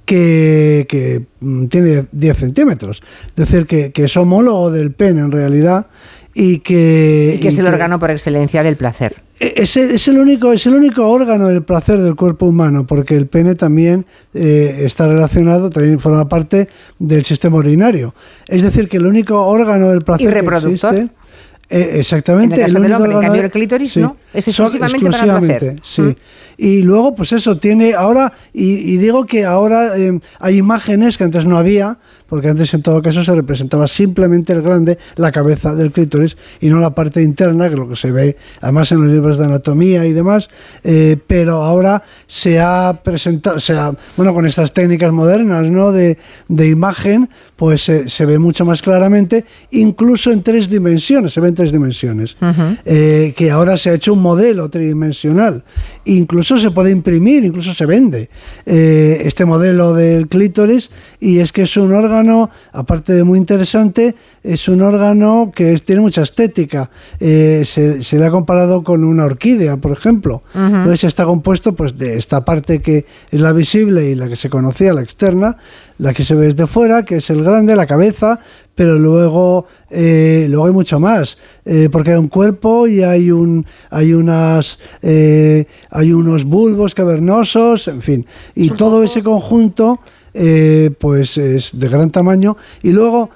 que, 0.04 1.25
mm, 1.40 1.66
tiene 1.66 2.06
10 2.12 2.37
centímetros. 2.37 3.02
Es 3.28 3.34
decir, 3.34 3.66
que, 3.66 3.92
es 3.94 4.16
homólogo 4.16 4.70
del 4.70 4.92
pene 4.92 5.20
en 5.20 5.32
realidad 5.32 5.87
y 6.34 6.58
que... 6.58 7.34
Y 7.37 7.40
que 7.40 7.49
es 7.49 7.58
el 7.58 7.66
órgano 7.66 7.99
por 7.99 8.11
excelencia 8.11 8.62
del 8.62 8.76
placer. 8.76 9.16
E, 9.40 9.54
es, 9.56 9.76
es, 9.76 10.08
el 10.08 10.18
único, 10.18 10.52
es 10.52 10.66
el 10.66 10.75
único 10.75 11.08
órgano 11.08 11.49
del 11.49 11.62
placer 11.62 12.00
del 12.00 12.16
cuerpo 12.16 12.46
humano, 12.46 12.87
porque 12.87 13.16
el 13.16 13.26
pene 13.26 13.54
también 13.54 14.06
eh, 14.34 14.82
está 14.84 15.06
relacionado, 15.06 15.70
también 15.70 16.00
forma 16.00 16.28
parte 16.28 16.68
del 16.99 17.25
sistema 17.25 17.58
urinario. 17.58 18.14
Es 18.49 18.62
decir, 18.62 18.88
que 18.88 18.96
el 18.99 19.06
único 19.06 19.46
órgano 19.46 19.88
del 19.88 20.02
placer 20.02 20.28
¿Y 20.28 20.30
reproductor? 20.30 20.94
que 20.94 21.00
existe 21.00 21.24
eh, 21.71 21.97
exactamente. 21.99 22.62
el, 22.62 22.76
único 22.76 23.02
hombre, 23.02 23.40
el 23.40 23.50
clítoris 23.50 23.97
no, 23.97 24.16
es 24.33 24.49
exclusivamente, 24.49 25.11
para 25.11 25.76
Sí. 25.83 26.02
Mm. 26.02 26.16
Y 26.56 26.83
luego, 26.83 27.14
pues 27.14 27.33
eso, 27.33 27.56
tiene 27.56 27.94
ahora, 27.94 28.33
y, 28.52 28.97
digo 28.99 29.26
que 29.26 29.44
ahora 29.44 29.99
eh, 29.99 30.18
hay 30.38 30.59
imágenes 30.59 31.18
que 31.18 31.25
antes 31.25 31.47
no 31.47 31.59
había, 31.59 31.99
porque 32.35 32.49
antes 32.49 32.75
en 32.75 32.83
todo 32.83 33.00
caso 33.00 33.23
se 33.23 33.33
representaba 33.33 33.87
simplemente 33.87 34.53
el 34.53 34.61
glande, 34.61 34.99
la 35.14 35.31
cabeza 35.31 35.73
del 35.73 35.93
clítoris 35.93 36.37
y 36.61 36.69
no 36.69 36.81
la 36.81 36.93
parte 36.93 37.23
interna, 37.23 37.69
que 37.69 37.75
es 37.75 37.79
lo 37.79 37.88
que 37.88 37.95
se 37.95 38.11
ve 38.11 38.37
además 38.61 38.91
en 38.91 39.03
los 39.03 39.12
libros 39.12 39.38
de 39.38 39.45
anatomía 39.45 40.05
y 40.05 40.12
demás, 40.12 40.49
eh, 40.83 41.17
pero 41.29 41.62
ahora 41.62 42.03
se 42.26 42.59
ha 42.59 43.03
presentado, 43.05 43.55
o 43.55 43.61
sea, 43.61 43.93
bueno, 44.17 44.35
con 44.35 44.47
estas 44.47 44.73
técnicas 44.73 45.12
modernas, 45.12 45.71
¿no? 45.71 45.93
De, 45.93 46.19
de 46.49 46.69
imagen, 46.69 47.29
pues 47.55 47.83
se 47.83 48.26
ve 48.26 48.38
mucho 48.41 48.64
más 48.64 48.83
claramente, 48.83 49.45
incluso 49.71 50.33
en 50.33 50.43
tres 50.43 50.69
dimensiones, 50.69 51.35
se 51.35 51.41
ve 51.41 51.50
en 51.50 51.55
tres 51.55 51.71
dimensiones, 51.71 52.37
eh, 52.85 53.33
que 53.37 53.50
ahora 53.53 53.76
se 53.76 53.91
ha 53.91 53.95
hecho 53.95 54.12
un 54.12 54.23
modelo 54.23 54.69
tridimensional, 54.71 55.62
incluso 56.05 56.59
se 56.59 56.73
puede 56.73 56.91
imprimir, 56.91 57.45
incluso 57.45 57.73
se 57.75 57.87
vende 57.87 58.29
eh, 58.67 59.23
este 59.25 59.45
modelo 59.45 59.95
del 59.95 60.26
clítoris, 60.26 60.91
y 61.21 61.38
es 61.38 61.53
que 61.53 61.62
es 61.62 61.76
un 61.76 61.93
órgano, 61.93 62.24
aparte 62.73 63.12
de 63.12 63.25
muy 63.25 63.38
interesante, 63.38 64.14
es 64.43 64.69
un 64.69 64.83
órgano 64.83 65.52
que 65.54 65.78
tiene 65.78 66.00
mucha 66.00 66.23
estética, 66.23 66.90
eh, 67.21 67.64
se, 67.64 68.19
le 68.19 68.25
ha 68.25 68.31
comparado 68.31 68.83
con 68.83 69.04
una 69.04 69.25
orquídea, 69.25 69.76
por 69.76 69.93
ejemplo, 69.93 70.43
entonces 70.54 71.04
está 71.04 71.25
compuesto 71.25 71.75
pues 71.75 71.97
de 71.97 72.16
esta 72.16 72.45
parte 72.45 72.81
que 72.81 73.07
es 73.31 73.40
la 73.40 73.52
visible 73.52 74.11
y 74.11 74.14
la 74.14 74.28
que 74.28 74.37
se 74.37 74.50
conocía, 74.50 74.93
la 74.93 75.02
externa, 75.02 75.57
la 75.99 76.12
que 76.12 76.25
se 76.25 76.35
ve 76.35 76.47
desde 76.47 76.66
fuera, 76.66 77.04
que 77.04 77.16
es 77.16 77.31
el 77.31 77.45
grande, 77.45 77.76
la 77.76 77.87
cabeza, 77.87 78.40
pero 78.75 78.99
luego, 78.99 79.66
eh, 79.90 80.47
luego 80.49 80.66
hay 80.66 80.73
mucho 80.73 80.99
más, 80.99 81.38
eh, 81.64 81.88
porque 81.90 82.12
hay 82.12 82.19
un 82.19 82.28
cuerpo 82.28 82.88
y 82.88 83.02
hay, 83.02 83.31
un, 83.31 83.64
hay, 83.90 84.12
unas, 84.12 84.78
eh, 85.02 85.66
hay 85.90 86.12
unos 86.12 86.45
bulbos 86.45 86.95
cavernosos, 86.95 87.88
en 87.88 88.02
fin, 88.02 88.26
y 88.54 88.71
todo 88.71 89.04
ese 89.04 89.23
conjunto 89.23 90.00
pues 90.99 91.38
es 91.38 91.71
de 91.73 91.88
gran 91.88 92.11
tamaño 92.11 92.57
y 92.83 92.91
luego 92.91 93.31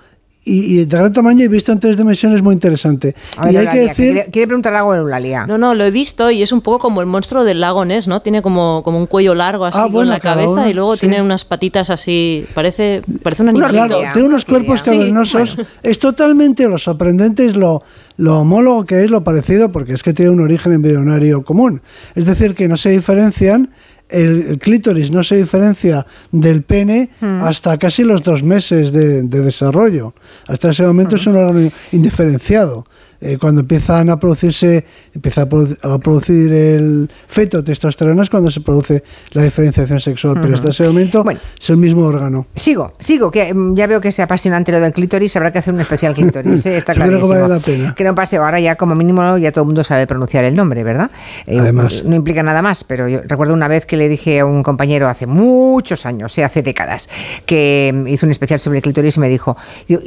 y, 0.49 0.85
de 0.85 0.97
gran 0.97 1.13
tamaño 1.13 1.45
y 1.45 1.49
visto 1.49 1.73
en 1.73 1.81
tres 1.81 1.97
dimensiones 1.97 2.43
muy 2.43 2.55
interesante. 2.55 3.15
y 3.51 3.57
hay 3.57 3.67
que 3.69 3.79
decir... 3.81 4.27
quiere, 4.33 4.47
preguntar 4.47 4.75
algo 4.75 4.95
en 4.95 5.01
Eulalia. 5.01 5.47
No, 5.47 5.59
no, 5.59 5.75
lo 5.75 5.85
he 5.85 5.91
visto 5.91 6.31
y 6.31 6.43
es 6.43 6.53
un 6.53 6.61
poco 6.61 6.79
como 6.79 7.01
el 7.01 7.07
monstruo 7.07 7.45
del 7.45 7.61
lago 7.61 7.85
Ness, 7.85 8.09
¿no? 8.09 8.23
Tiene 8.23 8.43
como, 8.43 8.83
como 8.83 8.99
un 8.99 9.07
cuello 9.07 9.35
largo 9.35 9.67
así 9.67 9.79
ah, 9.81 9.89
con 9.91 10.09
la 10.09 10.21
cabeza 10.21 10.69
y 10.69 10.75
luego 10.75 10.97
tiene 10.97 11.21
unas 11.21 11.45
patitas 11.45 11.91
así, 11.91 12.47
parece, 12.55 13.03
parece 13.23 13.43
un 13.43 13.51
animal. 13.51 13.71
Claro, 13.71 14.01
tiene 14.13 14.29
unos 14.29 14.45
cuerpos 14.45 14.83
cavernosos. 14.83 15.57
Es 15.83 15.99
totalmente 15.99 16.67
lo 16.69 16.79
sorprendente, 16.79 17.45
es 17.45 17.57
lo, 17.57 17.83
lo 18.17 18.41
homólogo 18.41 18.85
que 18.85 19.05
es, 19.05 19.11
lo 19.11 19.23
parecido, 19.23 19.71
porque 19.71 19.93
es 19.93 20.03
que 20.03 20.13
tiene 20.13 20.31
un 20.31 20.41
origen 20.41 20.73
embrionario 20.73 21.43
común. 21.45 21.83
Es 22.15 22.27
decir, 22.27 22.55
que 22.55 22.69
no 22.69 22.77
se 22.77 22.91
diferencian 22.91 23.71
el, 24.09 24.59
clítoris 24.59 25.11
no 25.11 25.23
se 25.23 25.37
diferencia 25.37 26.07
del 26.33 26.63
pene 26.63 27.11
hmm. 27.21 27.43
hasta 27.43 27.79
casi 27.79 28.05
los 28.05 28.23
dos 28.23 28.43
meses 28.43 28.93
de, 28.93 29.23
desarrollo. 29.23 30.15
Hasta 30.47 30.71
ese 30.71 30.85
momento 30.85 31.17
es 31.17 31.27
un 31.27 31.37
órgano 31.37 31.71
indiferenciado. 31.93 32.87
Eh, 33.21 33.37
cuando 33.37 33.63
empiezan 33.63 34.11
a 34.11 34.19
producirse, 34.19 34.85
empieza 35.13 35.43
a, 35.43 35.99
producir 35.99 36.53
el 36.53 37.11
feto 37.27 37.65
testosterona 37.65 38.23
es 38.23 38.31
cuando 38.31 38.49
se 38.49 38.61
produce 38.61 39.03
la 39.33 39.43
diferenciación 39.43 40.01
sexual, 40.01 40.39
pero 40.41 40.55
hasta 40.55 40.69
ese 40.69 40.87
momento 40.87 41.25
es 41.29 41.71
el 41.71 41.79
mismo 41.79 42.03
órgano. 42.03 42.47
Sigo, 42.55 42.93
sigo, 43.01 43.31
que 43.31 43.53
mm, 43.53 43.75
ya 43.75 43.89
veo 43.89 44.01
que 44.01 44.09
es 44.09 44.21
apasionante 44.21 44.71
lo 44.71 44.79
del 44.81 44.93
clítoris, 44.93 45.35
habrá 45.37 45.51
que 45.51 45.59
hacer 45.59 45.75
un 45.75 45.81
especial 45.81 46.15
clítoris, 46.15 46.65
¿eh? 46.67 46.79
está 46.79 46.95
clarísimo. 46.95 47.29
Que, 47.29 47.35
vale 47.35 47.55
la 47.55 47.61
pena. 47.61 47.95
que 47.97 48.05
no 48.05 48.15
pase, 48.15 48.37
ahora 48.37 48.61
ya 48.61 48.77
como 48.77 48.95
mínimo 48.95 49.37
ya 49.39 49.51
todo 49.51 49.63
el 49.63 49.67
mundo 49.67 49.83
sabe 49.83 50.07
pronunciar 50.07 50.45
el 50.45 50.55
nombre, 50.55 50.85
¿verdad? 50.85 51.11
Eh, 51.47 51.59
Además. 51.59 52.05
No 52.05 52.15
implica 52.15 52.45
nada 52.45 52.63
más, 52.63 52.85
pero 52.85 53.09
yo 53.09 53.21
recuerdo 53.25 53.53
una 53.53 53.67
vez 53.67 53.85
que 53.85 53.97
le 53.97 54.09
dije 54.09 54.39
a 54.39 54.47
un 54.47 54.63
compañero 54.63 55.09
hace 55.09 55.27
muchos 55.27 56.07
años, 56.07 56.39
hace 56.39 56.63
décadas, 56.63 57.09
que 57.47 57.93
mm, 57.93 58.07
hizo 58.07 58.27
un 58.27 58.33
especial 58.33 58.61
sobre 58.61 58.79
el 58.79 58.83
clítoris 58.83 59.17
y 59.17 59.21
me 59.21 59.29
dijo, 59.29 59.57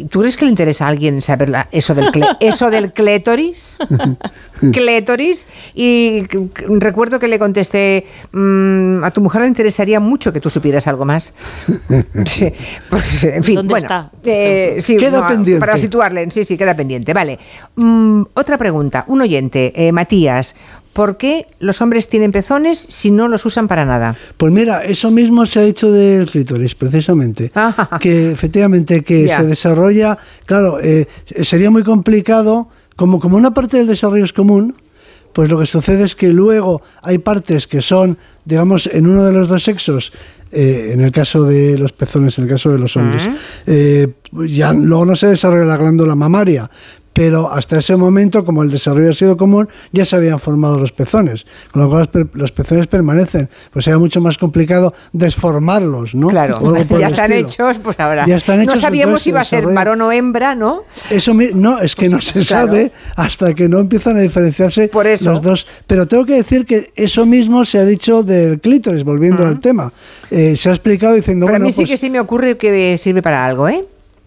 ¿tú 0.10 0.22
crees 0.22 0.38
que 0.38 0.46
le 0.46 0.52
interesa 0.52 0.86
a 0.86 0.88
alguien 0.88 1.22
saber 1.22 1.52
eso 1.74 1.94
del, 1.94 2.10
eso 2.40 2.70
del 2.70 2.94
clétoris, 3.02 3.78
clétoris, 4.74 5.48
y 5.74 6.24
recuerdo 6.68 7.18
que 7.18 7.28
le 7.28 7.40
contesté, 7.40 8.06
mm, 8.32 9.04
a 9.04 9.12
tu 9.12 9.22
mujer 9.22 9.42
le 9.42 9.48
interesaría 9.48 10.00
mucho 10.00 10.32
que 10.32 10.40
tú 10.40 10.50
supieras 10.50 10.88
algo 10.88 11.06
más. 11.06 11.34
Pues, 12.90 13.24
en 13.24 13.44
fin, 13.44 13.56
¿Dónde 13.56 13.76
está? 13.78 14.12
Eh, 14.24 14.82
queda 15.00 15.28
pendiente. 15.28 15.60
Para 15.60 15.78
situarle, 15.78 16.30
sí, 16.32 16.46
sí, 16.46 16.58
queda 16.58 16.76
pendiente. 16.76 17.14
Vale. 17.14 17.40
Mm, 17.76 18.24
otra 18.34 18.58
pregunta, 18.58 19.06
un 19.08 19.22
oyente, 19.22 19.72
eh, 19.76 19.92
Matías, 19.92 20.56
¿Por 20.94 21.16
qué 21.16 21.48
los 21.60 21.82
hombres 21.82 22.10
tienen 22.10 22.34
pezones 22.34 22.86
si 22.90 23.12
no 23.12 23.30
los 23.30 23.46
usan 23.46 23.70
para 23.70 23.86
nada? 23.86 24.16
Pues 24.36 24.52
mira, 24.52 24.84
eso 24.84 25.10
mismo 25.10 25.46
se 25.46 25.60
ha 25.60 25.64
hecho 25.64 25.90
del 25.90 26.30
clítoris, 26.30 26.76
precisamente. 26.76 27.52
que 28.00 28.32
efectivamente 28.32 29.02
que 29.02 29.28
se 29.36 29.44
desarrolla, 29.44 30.18
claro, 30.46 30.80
eh, 30.82 31.08
sería 31.42 31.72
muy 31.72 31.84
complicado 31.84 32.68
como, 33.02 33.20
como 33.20 33.36
una 33.36 33.52
parte 33.52 33.78
del 33.78 33.88
desarrollo 33.88 34.24
es 34.24 34.32
común, 34.32 34.76
pues 35.34 35.50
lo 35.50 35.58
que 35.58 35.66
sucede 35.66 36.04
es 36.04 36.16
que 36.16 36.32
luego 36.32 36.84
hay 37.02 37.18
partes 37.18 37.66
que 37.66 37.82
son, 37.82 38.20
digamos, 38.46 38.86
en 38.86 39.08
uno 39.08 39.26
de 39.26 39.34
los 39.34 39.50
dos 39.50 39.64
sexos, 39.64 40.14
eh, 40.52 40.92
en 40.94 41.02
el 41.02 41.12
caso 41.12 41.44
de 41.46 41.80
los 41.80 41.94
pezones, 41.94 42.38
en 42.38 42.44
el 42.44 42.52
caso 42.52 42.70
de 42.70 42.78
los 42.78 42.96
hombres, 42.98 43.28
eh, 43.66 44.08
ya 44.48 44.72
luego 44.74 45.08
no 45.08 45.16
se 45.16 45.26
desarrolla 45.26 45.66
la 45.66 45.78
glándula 45.78 46.14
mamaria, 46.14 46.70
pero 47.14 47.52
hasta 47.52 47.80
ese 47.80 47.96
momento, 47.96 48.44
como 48.46 48.64
el 48.64 48.72
desarrollo 48.72 49.12
ha 49.12 49.14
sido 49.14 49.38
común, 49.38 49.68
ya 49.92 50.06
se 50.06 50.16
habían 50.16 50.40
formado 50.40 50.80
los 50.80 50.92
pezones, 50.92 51.46
con 51.72 51.84
lo 51.84 51.90
cual 51.90 52.10
los 52.34 52.52
pezones 52.52 52.88
permanecen. 52.88 53.50
Pues 53.72 53.88
era 53.88 53.98
mucho 53.98 54.22
más 54.22 54.38
complicado 54.38 54.94
desformarlos, 55.12 56.16
¿no? 56.16 56.30
Claro, 56.30 56.60
ya 56.98 57.08
están 57.08 57.32
hechos, 57.32 57.78
pues 57.80 58.00
ahora. 58.00 58.26
Ya 58.26 58.38
están 58.38 58.62
hechos, 58.62 58.76
no 58.76 58.82
sabíamos 58.82 59.22
si 59.22 59.30
iba 59.30 59.42
a 59.42 59.46
ser 59.46 59.66
varón 59.66 60.02
o 60.02 60.12
hembra, 60.12 60.56
¿no? 60.56 60.84
Eso 61.10 61.34
no, 61.34 61.80
es 61.80 61.96
que 61.96 62.10
no 62.10 62.22
se 62.22 62.44
sabe 62.44 62.92
hasta 63.16 63.54
que 63.54 63.68
no 63.68 63.80
empiezan 63.80 64.18
a 64.18 64.22
diferenciarse 64.22 64.90
los 65.22 65.42
dos. 65.42 65.68
Pero 65.88 66.08
tengo 66.08 66.26
que 66.26 66.36
decir 66.36 66.66
que 66.66 66.92
eso 66.96 67.26
mismo 67.26 67.66
se 67.66 67.80
ha 67.80 67.86
dicho 67.86 68.24
del 68.24 68.60
clítoris, 68.60 69.04
volviendo 69.04 69.46
al 69.46 69.60
tema. 69.60 69.92
Eh, 70.30 70.56
se 70.56 70.70
ha 70.70 70.72
explicado 70.72 71.14
diciendo, 71.14 71.46
Pero 71.46 71.54
bueno, 71.54 71.66
a 71.66 71.68
mí 71.68 71.72
sí 71.74 71.82
pues 71.82 71.92
que 71.92 71.98
sí 71.98 72.10
me 72.10 72.20
ocurre 72.20 72.58
que 72.58 72.98
sirve 72.98 73.22
para 73.22 73.46
algo, 73.46 73.68
¿eh? 73.68 73.86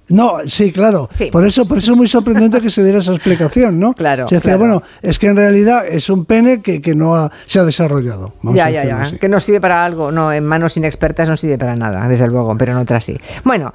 No, 0.09 0.39
sí, 0.47 0.71
claro. 0.71 1.09
Por 1.33 1.47
eso, 1.47 1.67
por 1.67 1.79
eso 1.79 1.93
es 1.93 1.97
muy 1.97 2.09
sorprendente 2.09 2.61
que 2.61 2.69
se 2.69 2.83
diera 2.85 2.99
esa 2.99 3.13
explicación, 3.13 3.79
¿no? 3.81 3.95
Claro. 4.05 4.29
Se 4.29 4.35
decía, 4.35 4.57
bueno, 4.57 4.83
es 5.01 5.19
que 5.19 5.29
en 5.29 5.37
realidad 5.37 5.87
es 5.87 6.11
un 6.11 6.27
pene 6.27 6.61
que, 6.61 6.83
que 6.83 6.95
no 6.95 7.31
se 7.47 7.59
ha 7.59 7.65
desarrollado. 7.65 8.35
ya, 8.53 8.69
ya, 8.69 8.85
ya. 8.85 9.17
Que 9.19 9.29
no 9.29 9.41
sirve 9.41 9.61
para 9.61 9.85
algo, 9.85 10.13
no, 10.13 10.31
en 10.33 10.45
manos 10.45 10.77
inexpertas 10.77 11.29
no 11.29 11.37
sirve 11.37 11.57
para 11.57 11.75
nada, 11.75 12.07
desde 12.07 12.27
luego, 12.27 12.55
pero 12.59 12.73
en 12.73 12.79
otras 12.79 13.05
sí. 13.05 13.17
Bueno, 13.45 13.73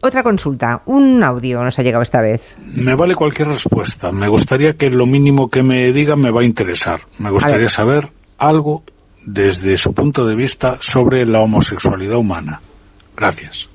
otra 0.00 0.22
consulta. 0.22 0.82
Un 0.86 1.22
audio 1.22 1.62
nos 1.62 1.78
ha 1.78 1.82
llegado 1.82 2.02
esta 2.02 2.22
vez. 2.22 2.56
Me 2.74 2.94
vale 2.94 3.14
cualquier 3.14 3.48
respuesta. 3.48 4.10
Me 4.12 4.28
gustaría 4.28 4.74
que 4.74 4.86
lo 4.86 5.04
mínimo 5.06 5.48
que 5.48 5.62
me 5.62 5.92
diga 5.92 6.16
me 6.16 6.30
va 6.30 6.40
a 6.40 6.44
interesar. 6.44 7.00
Me 7.18 7.30
gustaría 7.30 7.68
saber 7.68 8.08
algo 8.38 8.82
desde 9.26 9.76
su 9.76 9.92
punto 9.92 10.24
de 10.24 10.34
vista 10.34 10.76
sobre 10.80 11.26
la 11.26 11.40
homosexualidad 11.40 12.16
humana. 12.16 12.60
Gracias. 13.16 13.68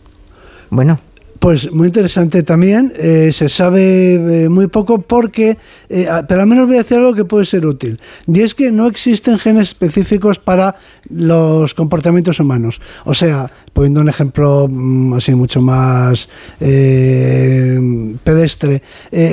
Bueno, 0.70 1.00
pues 1.44 1.72
muy 1.74 1.88
interesante 1.88 2.42
también. 2.42 2.94
Eh, 2.96 3.34
se 3.34 3.50
sabe 3.50 4.14
eh, 4.14 4.48
muy 4.48 4.68
poco 4.68 5.00
porque, 5.00 5.58
eh, 5.90 6.08
pero 6.26 6.40
al 6.40 6.48
menos 6.48 6.68
voy 6.68 6.76
a 6.76 6.84
decir 6.84 7.00
algo 7.00 7.14
que 7.14 7.26
puede 7.26 7.44
ser 7.44 7.66
útil. 7.66 8.00
Y 8.28 8.40
es 8.40 8.56
que 8.56 8.72
no 8.72 8.88
existen 8.88 9.38
genes 9.38 9.68
específicos 9.68 10.40
para 10.40 10.78
los 11.10 11.74
comportamientos 11.74 12.40
humanos. 12.40 12.80
O 13.04 13.14
sea, 13.14 13.52
poniendo 13.74 14.00
un 14.00 14.08
ejemplo 14.08 14.70
mm, 14.70 15.16
así 15.16 15.36
mucho 15.36 15.60
más 15.60 16.30
pedestre, 18.24 18.82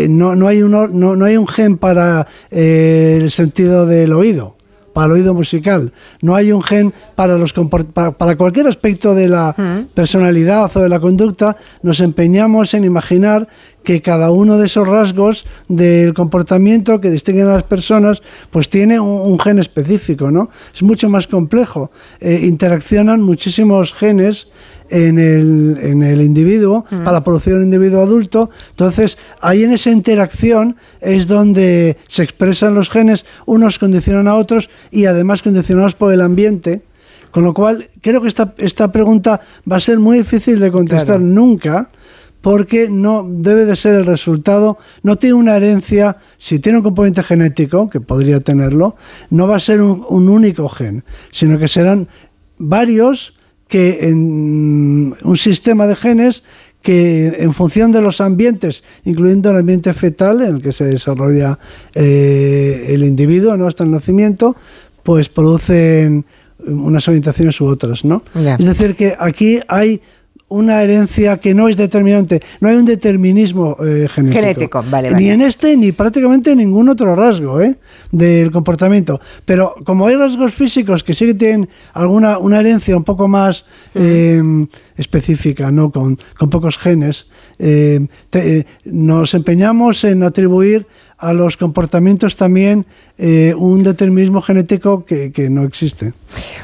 no, 0.08 0.34
no, 0.34 0.48
hay 0.48 0.62
un, 0.62 0.72
no, 0.72 0.88
no 0.88 1.24
hay 1.24 1.36
un 1.36 1.46
gen 1.46 1.76
para 1.76 2.26
el 2.50 3.30
sentido 3.30 3.86
del 3.86 4.12
oído 4.14 4.56
para 4.92 5.06
el 5.06 5.12
oído 5.12 5.34
musical. 5.34 5.92
No 6.22 6.34
hay 6.36 6.52
un 6.52 6.62
gen 6.62 6.92
para, 7.14 7.36
los 7.36 7.52
para, 7.52 8.12
para 8.12 8.36
cualquier 8.36 8.66
aspecto 8.66 9.14
de 9.14 9.28
la 9.28 9.54
personalidad 9.94 10.70
o 10.74 10.80
de 10.80 10.88
la 10.88 11.00
conducta. 11.00 11.56
Nos 11.82 12.00
empeñamos 12.00 12.74
en 12.74 12.84
imaginar 12.84 13.48
que 13.82 14.02
cada 14.02 14.30
uno 14.30 14.58
de 14.58 14.66
esos 14.66 14.86
rasgos 14.86 15.46
del 15.68 16.12
comportamiento 16.14 17.00
que 17.00 17.10
distinguen 17.10 17.48
a 17.48 17.54
las 17.54 17.62
personas, 17.62 18.20
pues 18.50 18.68
tiene 18.68 19.00
un, 19.00 19.38
gen 19.40 19.58
específico, 19.58 20.30
¿no? 20.30 20.50
Es 20.74 20.82
mucho 20.82 21.08
más 21.08 21.26
complejo. 21.26 21.90
Eh, 22.20 22.40
interaccionan 22.44 23.22
muchísimos 23.22 23.92
genes 23.92 24.48
en 24.90 25.18
el, 25.18 25.78
en 25.82 26.02
el 26.02 26.20
individuo 26.20 26.84
mm. 26.90 27.04
para 27.04 27.24
producir 27.24 27.54
un 27.54 27.62
individuo 27.62 28.02
adulto. 28.02 28.50
Entonces, 28.70 29.16
ahí 29.40 29.62
en 29.62 29.72
esa 29.72 29.90
interacción 29.90 30.76
es 31.00 31.26
donde 31.26 31.96
se 32.08 32.22
expresan 32.22 32.74
los 32.74 32.90
genes, 32.90 33.24
unos 33.46 33.78
condicionan 33.78 34.28
a 34.28 34.34
otros 34.34 34.68
y 34.90 35.06
además 35.06 35.42
condicionados 35.42 35.94
por 35.94 36.12
el 36.12 36.20
ambiente. 36.20 36.82
Con 37.30 37.44
lo 37.44 37.54
cual, 37.54 37.88
creo 38.00 38.20
que 38.20 38.28
esta, 38.28 38.54
esta 38.58 38.90
pregunta 38.90 39.40
va 39.70 39.76
a 39.76 39.80
ser 39.80 40.00
muy 40.00 40.18
difícil 40.18 40.58
de 40.58 40.72
contestar 40.72 41.20
nunca, 41.20 41.88
porque 42.40 42.88
no 42.90 43.24
debe 43.24 43.66
de 43.66 43.76
ser 43.76 43.94
el 43.94 44.06
resultado, 44.06 44.78
no 45.04 45.16
tiene 45.16 45.34
una 45.34 45.56
herencia, 45.56 46.16
si 46.38 46.58
tiene 46.58 46.78
un 46.78 46.84
componente 46.84 47.22
genético, 47.22 47.88
que 47.88 48.00
podría 48.00 48.40
tenerlo, 48.40 48.96
no 49.28 49.46
va 49.46 49.56
a 49.56 49.60
ser 49.60 49.80
un, 49.80 50.04
un 50.08 50.28
único 50.28 50.68
gen, 50.68 51.04
sino 51.30 51.56
que 51.58 51.68
serán 51.68 52.08
varios 52.58 53.34
que 53.70 54.08
en 54.08 55.14
un 55.22 55.36
sistema 55.36 55.86
de 55.86 55.96
genes 55.96 56.42
que 56.82 57.36
en 57.38 57.54
función 57.54 57.92
de 57.92 58.02
los 58.02 58.20
ambientes, 58.20 58.82
incluyendo 59.04 59.50
el 59.50 59.56
ambiente 59.58 59.92
fetal 59.92 60.42
en 60.42 60.56
el 60.56 60.62
que 60.62 60.72
se 60.72 60.84
desarrolla 60.84 61.58
eh, 61.94 62.86
el 62.88 63.04
individuo 63.04 63.56
¿no? 63.56 63.66
hasta 63.66 63.84
el 63.84 63.90
nacimiento, 63.90 64.56
pues 65.02 65.28
producen 65.28 66.24
unas 66.66 67.06
orientaciones 67.08 67.60
u 67.60 67.66
otras, 67.66 68.04
¿no? 68.04 68.22
Es 68.34 68.66
decir, 68.66 68.94
que 68.96 69.16
aquí 69.18 69.60
hay 69.68 70.00
una 70.50 70.82
herencia 70.82 71.38
que 71.38 71.54
no 71.54 71.68
es 71.68 71.76
determinante. 71.76 72.42
No 72.60 72.68
hay 72.68 72.76
un 72.76 72.84
determinismo 72.84 73.76
eh, 73.80 74.08
genético. 74.12 74.40
Genético, 74.40 74.84
vale, 74.90 75.14
Ni 75.14 75.30
en 75.30 75.40
este 75.40 75.76
ni 75.76 75.92
prácticamente 75.92 76.50
en 76.50 76.58
ningún 76.58 76.88
otro 76.88 77.14
rasgo 77.14 77.60
¿eh? 77.60 77.78
del 78.10 78.50
comportamiento. 78.50 79.20
Pero 79.44 79.74
como 79.84 80.08
hay 80.08 80.16
rasgos 80.16 80.54
físicos 80.54 81.02
que 81.04 81.14
sí 81.14 81.26
que 81.26 81.34
tienen 81.34 81.68
alguna 81.94 82.38
una 82.38 82.60
herencia 82.60 82.96
un 82.96 83.04
poco 83.04 83.28
más 83.28 83.64
eh, 83.94 84.42
específica, 84.96 85.70
¿no? 85.70 85.90
con, 85.90 86.18
con 86.36 86.50
pocos 86.50 86.76
genes, 86.78 87.26
eh, 87.58 88.06
nos 88.84 89.34
empeñamos 89.34 90.04
en 90.04 90.22
atribuir 90.24 90.86
a 91.20 91.32
los 91.32 91.56
comportamientos 91.56 92.36
también 92.36 92.86
eh, 93.18 93.52
un 93.54 93.84
determinismo 93.84 94.40
genético 94.40 95.04
que, 95.04 95.30
no 95.50 95.64
existe. 95.64 96.14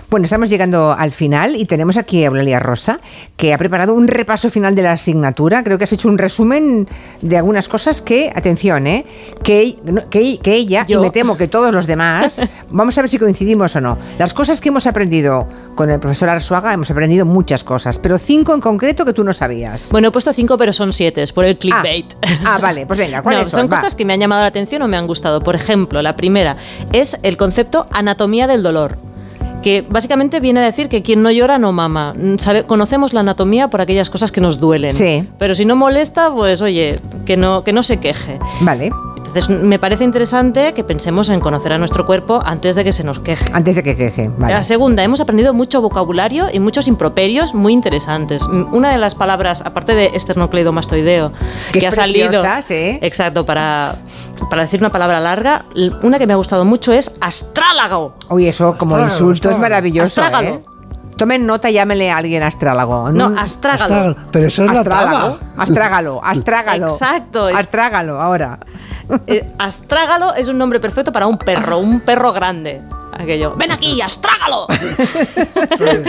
Bueno, 0.08 0.24
estamos 0.24 0.48
llegando 0.48 0.92
al 0.92 1.12
final 1.12 1.56
y 1.56 1.66
tenemos 1.66 1.98
aquí 1.98 2.22
a 2.22 2.28
Eulalia 2.28 2.58
Rosa, 2.58 3.00
que 3.36 3.52
ha 3.52 3.58
preparado 3.58 3.92
un 3.92 4.08
repaso 4.08 4.48
final 4.48 4.74
de 4.74 4.82
la 4.82 4.92
asignatura. 4.92 5.62
Creo 5.62 5.76
que 5.76 5.84
has 5.84 5.92
hecho 5.92 6.08
un 6.08 6.16
resumen 6.16 6.88
de 7.20 7.36
algunas 7.36 7.68
cosas 7.68 8.00
que, 8.00 8.32
atención, 8.34 8.86
¿eh? 8.86 9.04
que, 9.42 9.76
que, 10.08 10.54
ella, 10.54 10.86
y 10.88 10.96
me 10.96 11.10
temo 11.10 11.36
que 11.36 11.48
todos 11.48 11.74
los 11.74 11.86
demás, 11.86 12.40
vamos 12.70 12.96
a 12.96 13.02
ver 13.02 13.10
si 13.10 13.18
coincidimos 13.18 13.76
o 13.76 13.80
no. 13.82 13.98
Las 14.18 14.32
cosas 14.32 14.60
que 14.60 14.70
hemos 14.70 14.86
aprendido 14.86 15.46
con 15.74 15.90
el 15.90 16.00
profesor 16.00 16.30
Arzuaga, 16.30 16.72
hemos 16.72 16.90
aprendido 16.90 17.26
muchas 17.26 17.64
cosas, 17.64 17.98
pero 17.98 18.18
cinco 18.18 18.54
en 18.54 18.62
concreto 18.62 19.04
que 19.04 19.12
tú 19.12 19.24
no 19.24 19.34
sabías. 19.34 19.90
Bueno, 19.90 20.08
he 20.08 20.10
puesto 20.10 20.32
cinco, 20.32 20.56
pero 20.56 20.72
son 20.72 20.92
siete, 20.92 21.22
es 21.22 21.32
por 21.32 21.44
el 21.44 21.58
clickbait. 21.58 22.14
Ah, 22.22 22.54
ah 22.54 22.58
vale, 22.58 22.86
pues 22.86 22.98
venga, 22.98 23.20
¿cuáles 23.20 23.50
son? 23.50 23.60
Son 23.60 23.68
cosas 23.68 23.94
que 23.94 24.04
me 24.04 24.14
han 24.14 24.20
llamado 24.20 24.45
la 24.46 24.50
atención 24.50 24.82
o 24.82 24.88
me 24.88 24.96
han 24.96 25.08
gustado. 25.08 25.40
Por 25.40 25.56
ejemplo, 25.56 26.00
la 26.02 26.14
primera 26.14 26.56
es 26.92 27.18
el 27.22 27.36
concepto 27.36 27.86
anatomía 27.90 28.46
del 28.46 28.62
dolor 28.62 28.96
que 29.62 29.84
básicamente 29.88 30.38
viene 30.38 30.60
a 30.60 30.62
decir 30.62 30.88
que 30.88 31.02
quien 31.02 31.22
no 31.22 31.30
llora 31.32 31.58
no 31.58 31.72
mama. 31.72 32.12
conocemos 32.68 33.12
la 33.12 33.20
anatomía 33.20 33.68
por 33.68 33.80
aquellas 33.80 34.10
cosas 34.10 34.30
que 34.30 34.40
nos 34.40 34.60
duelen. 34.60 34.92
Sí. 34.92 35.28
Pero 35.40 35.56
si 35.56 35.64
no 35.64 35.74
molesta, 35.74 36.32
pues 36.32 36.62
oye, 36.62 37.00
que 37.24 37.36
no, 37.36 37.64
que 37.64 37.72
no 37.72 37.82
se 37.82 37.96
queje. 37.96 38.38
Vale. 38.60 38.92
Entonces, 39.36 39.62
me 39.62 39.78
parece 39.78 40.02
interesante 40.02 40.72
que 40.72 40.82
pensemos 40.82 41.28
en 41.28 41.40
conocer 41.40 41.70
a 41.70 41.76
nuestro 41.76 42.06
cuerpo 42.06 42.40
antes 42.42 42.74
de 42.74 42.84
que 42.84 42.92
se 42.92 43.04
nos 43.04 43.20
queje. 43.20 43.44
Antes 43.52 43.76
de 43.76 43.82
que 43.82 43.94
queje, 43.94 44.30
vale. 44.34 44.54
La 44.54 44.62
segunda, 44.62 45.04
hemos 45.04 45.20
aprendido 45.20 45.52
mucho 45.52 45.82
vocabulario 45.82 46.46
y 46.50 46.58
muchos 46.58 46.88
improperios 46.88 47.52
muy 47.54 47.74
interesantes. 47.74 48.42
Una 48.46 48.90
de 48.90 48.96
las 48.96 49.14
palabras, 49.14 49.60
aparte 49.60 49.94
de 49.94 50.06
esternocleidomastoideo, 50.14 51.32
que, 51.70 51.80
que 51.80 51.86
ha 51.86 51.92
salido. 51.92 52.42
¿sí? 52.62 52.98
Exacto, 53.02 53.44
para, 53.44 53.96
para 54.48 54.62
decir 54.62 54.80
una 54.80 54.90
palabra 54.90 55.20
larga, 55.20 55.66
una 56.02 56.18
que 56.18 56.26
me 56.26 56.32
ha 56.32 56.36
gustado 56.36 56.64
mucho 56.64 56.94
es 56.94 57.14
astrálago. 57.20 58.14
Uy, 58.30 58.46
eso 58.46 58.78
como 58.78 58.98
insulto 58.98 59.50
es 59.50 59.58
maravilloso. 59.58 60.22
Astrágalo. 60.22 60.48
¿eh? 60.48 60.64
Tomen 61.16 61.46
nota, 61.46 61.70
llámele 61.70 62.10
a 62.10 62.18
alguien 62.18 62.42
astrálago. 62.42 63.10
No, 63.10 63.38
astrágalo. 63.38 64.16
Pero 64.30 64.48
eso 64.48 64.64
es 64.64 64.70
astrágalo. 64.70 65.38
la 65.56 65.62
Astrágalo, 65.62 66.20
astrágalo. 66.22 66.86
Exacto. 66.88 67.46
Astrágalo, 67.46 68.20
ahora. 68.20 68.58
Eh, 69.26 69.48
astrágalo 69.58 70.34
es 70.34 70.48
un 70.48 70.58
nombre 70.58 70.80
perfecto 70.80 71.12
para 71.12 71.26
un 71.26 71.38
perro, 71.38 71.78
un 71.78 72.00
perro 72.00 72.32
grande. 72.32 72.82
Aquello, 73.18 73.54
ven 73.56 73.72
aquí, 73.72 74.00
astrágalo. 74.02 74.66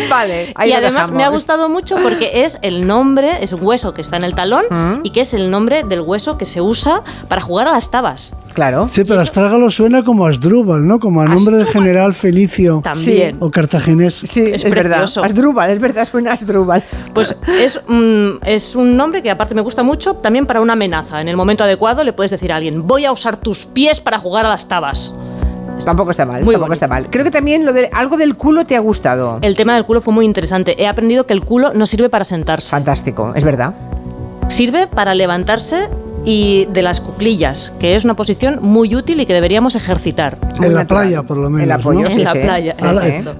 vale. 0.09 0.53
y 0.65 0.71
además 0.71 1.11
me 1.11 1.23
ha 1.23 1.29
gustado 1.29 1.69
mucho 1.69 1.95
porque 2.01 2.43
es 2.43 2.57
el 2.61 2.87
nombre, 2.87 3.43
es 3.43 3.53
un 3.53 3.63
hueso 3.63 3.93
que 3.93 4.01
está 4.01 4.17
en 4.17 4.23
el 4.23 4.35
talón 4.35 4.65
mm. 4.69 5.01
y 5.03 5.11
que 5.11 5.21
es 5.21 5.33
el 5.33 5.49
nombre 5.49 5.83
del 5.83 6.01
hueso 6.01 6.37
que 6.37 6.45
se 6.45 6.61
usa 6.61 7.03
para 7.27 7.41
jugar 7.41 7.67
a 7.67 7.71
las 7.71 7.91
tabas. 7.91 8.35
Claro. 8.53 8.87
Sí, 8.89 9.03
pero 9.03 9.21
Astrágalo 9.21 9.69
suena 9.69 10.03
como 10.03 10.25
Asdrúbal, 10.25 10.87
¿no? 10.87 10.99
Como 10.99 11.21
a 11.21 11.25
nombre 11.25 11.57
de 11.57 11.65
general 11.67 12.15
Felicio. 12.15 12.81
También. 12.83 13.37
O 13.39 13.51
cartaginés. 13.51 14.15
Sí, 14.25 14.41
es, 14.51 14.63
verdad. 14.63 15.03
Asdrúbal, 15.03 15.69
es 15.69 15.79
verdad, 15.79 16.07
suena 16.09 16.33
Asdrúbal. 16.33 16.81
Pues 17.13 17.35
es, 17.47 17.79
es 18.43 18.75
un 18.75 18.97
nombre 18.97 19.21
que 19.21 19.29
aparte 19.29 19.53
me 19.53 19.61
gusta 19.61 19.83
mucho 19.83 20.15
también 20.15 20.47
para 20.47 20.59
una 20.59 20.73
amenaza. 20.73 21.21
En 21.21 21.27
el 21.27 21.37
momento 21.37 21.63
adecuado 21.63 22.03
le 22.03 22.13
puedes 22.13 22.31
decir 22.31 22.51
a 22.51 22.55
alguien, 22.55 22.87
voy 22.87 23.05
a 23.05 23.11
usar 23.11 23.37
tus 23.37 23.67
pies 23.67 24.01
para 24.01 24.17
jugar 24.17 24.47
a 24.47 24.49
las 24.49 24.67
tabas. 24.67 25.13
Tampoco 25.85 26.11
está 26.11 26.25
mal, 26.25 26.43
tampoco 26.45 26.73
está 26.73 26.87
mal. 26.87 27.07
Creo 27.09 27.23
que 27.23 27.31
también 27.31 27.65
lo 27.65 27.73
de, 27.73 27.89
algo 27.93 28.17
del 28.17 28.35
culo 28.35 28.65
te 28.65 28.75
ha 28.75 28.79
gustado. 28.79 29.39
El 29.41 29.55
tema 29.55 29.75
del 29.75 29.85
culo 29.85 30.01
fue 30.01 30.13
muy 30.13 30.25
interesante. 30.25 30.81
He 30.81 30.87
aprendido 30.87 31.25
que 31.25 31.33
el 31.33 31.43
culo 31.43 31.73
no 31.73 31.85
sirve 31.85 32.09
para 32.09 32.25
sentarse. 32.25 32.69
Fantástico, 32.69 33.33
es 33.35 33.43
verdad. 33.43 33.73
Sirve 34.47 34.87
para 34.87 35.15
levantarse 35.15 35.89
y 36.25 36.65
de 36.65 36.81
las 36.81 36.99
cuclillas, 36.99 37.73
que 37.79 37.95
es 37.95 38.03
una 38.03 38.15
posición 38.15 38.59
muy 38.61 38.93
útil 38.95 39.21
y 39.21 39.25
que 39.25 39.33
deberíamos 39.33 39.75
ejercitar. 39.75 40.37
En 40.61 40.73
la 40.73 40.85
playa, 40.85 41.23
por 41.23 41.37
lo 41.37 41.49
menos. 41.49 41.61
En 41.61 42.23
la 42.23 42.33
playa. 42.33 42.75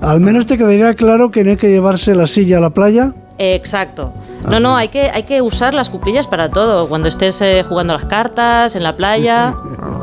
al, 0.01 0.21
menos 0.21 0.47
te 0.47 0.57
quedaría 0.57 0.93
claro 0.95 1.29
que 1.29 1.43
no 1.43 1.51
hay 1.51 1.57
que 1.57 1.69
llevarse 1.69 2.15
la 2.15 2.27
silla 2.27 2.59
a 2.59 2.62
la 2.62 2.69
playa. 2.69 3.13
Exacto. 3.39 4.13
No, 4.49 4.59
no, 4.59 4.77
hay 4.77 4.88
que, 4.88 5.12
hay 5.13 5.23
que 5.23 5.41
usar 5.41 5.73
las 5.73 5.89
cuclillas 5.89 6.27
para 6.27 6.49
todo. 6.49 6.88
Cuando 6.88 7.07
estés 7.07 7.41
eh, 7.41 7.63
jugando 7.67 7.93
las 7.93 8.05
cartas, 8.05 8.75
en 8.75 8.83
la 8.83 8.95
playa. 8.95 9.53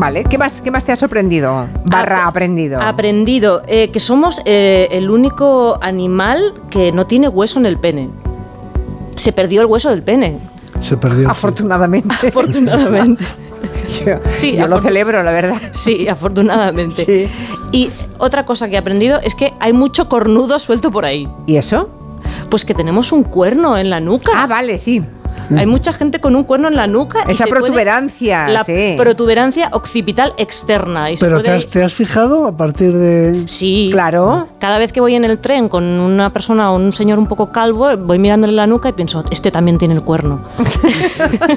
Vale, 0.00 0.24
¿qué 0.24 0.38
más, 0.38 0.62
qué 0.62 0.70
más 0.70 0.82
te 0.82 0.92
ha 0.92 0.96
sorprendido? 0.96 1.68
Barra 1.84 2.26
aprendido. 2.26 2.80
Aprendido, 2.80 3.60
eh, 3.66 3.90
que 3.90 4.00
somos 4.00 4.40
eh, 4.46 4.88
el 4.92 5.10
único 5.10 5.78
animal 5.82 6.54
que 6.70 6.90
no 6.90 7.06
tiene 7.06 7.28
hueso 7.28 7.58
en 7.58 7.66
el 7.66 7.78
pene. 7.78 8.08
Se 9.16 9.30
perdió 9.34 9.60
el 9.60 9.66
hueso 9.66 9.90
del 9.90 10.02
pene. 10.02 10.38
Se 10.80 10.96
perdió. 10.96 11.28
Afortunadamente. 11.28 12.16
Afortunadamente. 12.28 13.22
yo, 14.06 14.20
sí, 14.30 14.56
yo 14.56 14.66
lo 14.68 14.80
celebro, 14.80 15.22
la 15.22 15.32
verdad. 15.32 15.60
Sí, 15.72 16.08
afortunadamente. 16.08 17.28
Y 17.70 17.90
otra 18.16 18.46
cosa 18.46 18.70
que 18.70 18.76
he 18.76 18.78
aprendido 18.78 19.20
es 19.22 19.34
que 19.34 19.52
hay 19.60 19.74
mucho 19.74 20.08
cornudo 20.08 20.58
suelto 20.58 20.90
por 20.90 21.04
ahí. 21.04 21.28
¿Y 21.46 21.58
eso? 21.58 21.90
Pues 22.48 22.64
que 22.64 22.72
tenemos 22.72 23.12
un 23.12 23.22
cuerno 23.22 23.76
en 23.76 23.90
la 23.90 24.00
nuca. 24.00 24.32
Ah, 24.34 24.46
vale, 24.46 24.78
sí. 24.78 25.02
Hay 25.56 25.66
mucha 25.66 25.92
gente 25.92 26.20
con 26.20 26.36
un 26.36 26.44
cuerno 26.44 26.68
en 26.68 26.76
la 26.76 26.86
nuca. 26.86 27.22
Esa 27.28 27.46
protuberancia. 27.46 28.48
la 28.48 28.64
protuberancia 28.96 29.68
occipital 29.72 30.34
externa. 30.36 31.10
Y 31.10 31.16
Pero 31.16 31.40
te, 31.40 31.50
has, 31.50 31.68
te, 31.68 31.82
has, 31.82 31.92
fijado 31.92 32.46
a 32.46 32.56
partir 32.56 32.92
de.? 32.92 33.46
Sí. 33.46 33.88
Claro. 33.92 34.48
Cada 34.58 34.78
vez 34.78 34.92
que 34.92 35.00
voy 35.00 35.14
en 35.14 35.24
el 35.24 35.38
tren 35.38 35.68
con 35.68 35.84
una 35.84 36.32
persona 36.32 36.70
o 36.72 36.76
un 36.76 36.92
señor 36.92 37.18
un 37.18 37.26
poco 37.26 37.52
calvo, 37.52 37.96
voy 37.96 38.18
mirándole 38.18 38.52
la 38.52 38.66
nuca 38.66 38.88
y 38.88 38.92
pienso, 38.92 39.24
este 39.30 39.50
también 39.50 39.78
tiene 39.78 39.94
el 39.94 40.02
cuerno. 40.02 40.40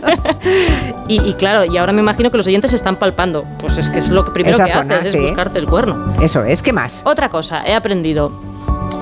y, 1.07 1.33
claro, 1.33 1.71
y 1.71 1.77
ahora 1.77 1.93
me 1.93 2.01
imagino 2.01 2.31
que 2.31 2.37
los 2.37 2.47
oyentes 2.47 2.71
se 2.71 2.77
están 2.77 2.97
palpando. 2.97 3.45
Pues 3.59 3.77
es 3.77 3.89
que 3.89 3.99
es 3.99 4.09
lo 4.09 4.25
que 4.25 4.31
primero 4.31 4.57
que 4.57 4.71
haces, 4.71 5.13
es 5.13 5.21
buscarte 5.21 5.59
el 5.59 5.67
cuerno. 5.67 6.13
Eso 6.21 6.43
es, 6.43 6.61
¿qué 6.61 6.73
más? 6.73 7.01
Otra 7.05 7.29
cosa, 7.29 7.63
he 7.65 7.73
aprendido 7.73 8.31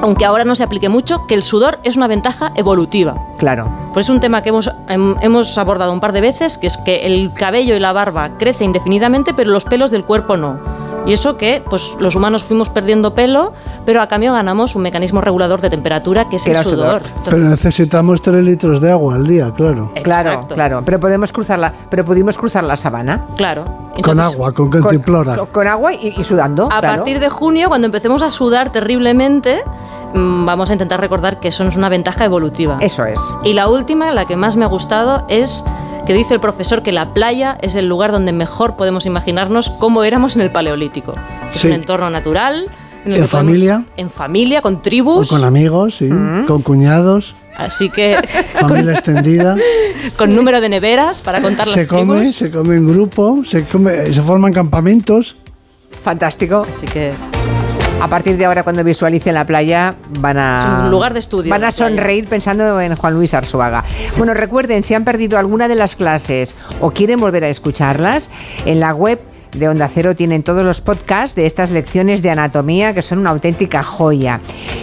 aunque 0.01 0.25
ahora 0.25 0.43
no 0.43 0.55
se 0.55 0.63
aplique 0.63 0.89
mucho, 0.89 1.27
que 1.27 1.35
el 1.35 1.43
sudor 1.43 1.79
es 1.83 1.95
una 1.95 2.07
ventaja 2.07 2.51
evolutiva. 2.55 3.15
Claro. 3.37 3.67
Pues 3.93 4.05
es 4.05 4.09
un 4.09 4.19
tema 4.19 4.41
que 4.41 4.49
hemos, 4.49 4.71
hemos 4.87 5.57
abordado 5.57 5.91
un 5.93 5.99
par 5.99 6.13
de 6.13 6.21
veces, 6.21 6.57
que 6.57 6.67
es 6.67 6.77
que 6.77 7.05
el 7.05 7.31
cabello 7.33 7.75
y 7.75 7.79
la 7.79 7.93
barba 7.93 8.37
crecen 8.37 8.67
indefinidamente, 8.67 9.33
pero 9.33 9.51
los 9.51 9.65
pelos 9.65 9.91
del 9.91 10.05
cuerpo 10.05 10.37
no. 10.37 10.59
Y 11.05 11.13
eso 11.13 11.35
que 11.35 11.63
pues 11.67 11.95
los 11.99 12.15
humanos 12.15 12.43
fuimos 12.43 12.69
perdiendo 12.69 13.13
pelo, 13.13 13.53
pero 13.85 14.01
a 14.01 14.07
cambio 14.07 14.33
ganamos 14.33 14.75
un 14.75 14.83
mecanismo 14.83 15.19
regulador 15.19 15.59
de 15.61 15.69
temperatura 15.69 16.29
que 16.29 16.35
es 16.35 16.45
el 16.45 16.55
sudor. 16.57 17.01
pero 17.25 17.37
necesitamos 17.37 18.21
3 18.21 18.43
litros 18.43 18.81
de 18.81 18.91
agua 18.91 19.15
al 19.15 19.25
día, 19.25 19.51
claro. 19.51 19.91
Claro, 20.03 20.47
claro. 20.47 20.81
Pero 20.85 20.99
podemos 20.99 21.31
cruzarla, 21.31 21.73
pero 21.89 22.05
pudimos 22.05 22.37
cruzar 22.37 22.63
la 22.63 22.75
sabana. 22.75 23.25
Claro. 23.35 23.65
con 24.03 24.19
agua, 24.19 24.53
con 24.53 24.69
cantimplora. 24.69 25.37
Con, 25.51 25.67
agua 25.67 25.93
y, 25.93 26.11
sudando. 26.23 26.69
A 26.71 26.81
partir 26.81 27.19
de 27.19 27.29
junio, 27.29 27.67
cuando 27.67 27.87
empecemos 27.87 28.21
a 28.21 28.31
sudar 28.31 28.71
terriblemente, 28.71 29.61
mm, 30.13 30.45
vamos 30.45 30.69
a 30.69 30.73
intentar 30.73 30.99
recordar 30.99 31.39
que 31.39 31.47
eso 31.47 31.63
no 31.63 31.71
es 31.71 31.75
una 31.75 31.89
ventaja 31.89 32.25
evolutiva. 32.25 32.77
Eso 32.79 33.05
es. 33.05 33.19
Y 33.43 33.53
la 33.53 33.67
última, 33.67 34.11
la 34.11 34.25
que 34.25 34.35
más 34.35 34.55
me 34.55 34.65
ha 34.65 34.67
gustado, 34.67 35.25
es 35.27 35.63
que 36.11 36.17
dice 36.17 36.33
el 36.33 36.41
profesor 36.41 36.83
que 36.83 36.91
la 36.91 37.13
playa 37.13 37.57
es 37.61 37.75
el 37.75 37.87
lugar 37.87 38.11
donde 38.11 38.33
mejor 38.33 38.75
podemos 38.75 39.05
imaginarnos 39.05 39.69
cómo 39.69 40.03
éramos 40.03 40.35
en 40.35 40.41
el 40.41 40.49
Paleolítico. 40.49 41.15
Es 41.55 41.63
un 41.63 41.71
entorno 41.71 42.09
natural. 42.09 42.65
En, 43.05 43.29
familia. 43.29 43.85
en 43.95 44.09
familia, 44.09 44.61
con 44.61 44.81
tribus. 44.81 45.29
con 45.29 45.45
amigos, 45.45 45.95
sí, 45.99 46.05
mm. 46.05 46.47
con 46.47 46.63
cuñados. 46.63 47.33
Así 47.55 47.89
que. 47.89 48.19
Familia 48.59 48.91
extendida. 48.91 49.55
Con 50.17 50.35
número 50.35 50.61
de 50.61 50.69
neveras 50.69 51.21
para 51.21 51.41
contar 51.41 51.67
las 51.67 51.75
Se 51.75 51.87
come, 51.87 52.33
se 52.33 52.49
come 52.49 52.75
en 52.75 52.87
grupo, 52.87 53.43
se, 53.45 53.65
come, 53.65 54.11
se 54.11 54.21
forman 54.21 54.53
campamentos. 54.53 55.35
Fantástico. 56.01 56.65
Así 56.69 56.87
que 56.87 57.11
a 58.01 58.07
partir 58.07 58.35
de 58.35 58.45
ahora, 58.45 58.63
cuando 58.63 58.83
visualicen 58.83 59.35
la 59.35 59.45
playa, 59.45 59.93
van 60.19 60.37
a. 60.39 60.55
Es 60.55 60.85
un 60.85 60.89
lugar 60.89 61.13
de 61.13 61.19
estudio. 61.19 61.51
Van 61.51 61.63
a 61.63 61.71
sonreír 61.71 62.27
pensando 62.27 62.81
en 62.81 62.95
Juan 62.95 63.13
Luis 63.13 63.35
Arzuaga. 63.35 63.83
Bueno, 64.17 64.33
recuerden, 64.33 64.81
si 64.81 64.95
han 64.95 65.05
perdido 65.05 65.37
alguna 65.37 65.67
de 65.67 65.75
las 65.75 65.95
clases 65.95 66.55
o 66.79 66.89
quieren 66.89 67.19
volver 67.19 67.43
a 67.43 67.49
escucharlas, 67.49 68.31
en 68.65 68.79
la 68.79 68.95
web 68.95 69.19
de 69.51 69.69
Onda 69.69 69.87
Cero 69.87 70.15
tienen 70.15 70.41
todos 70.41 70.65
los 70.65 70.81
podcasts 70.81 71.35
de 71.35 71.45
estas 71.45 71.69
lecciones 71.69 72.23
de 72.23 72.31
anatomía 72.31 72.93
que 72.95 73.03
son 73.03 73.19
una 73.19 73.29
auténtica 73.29 73.83
joya. 73.83 74.39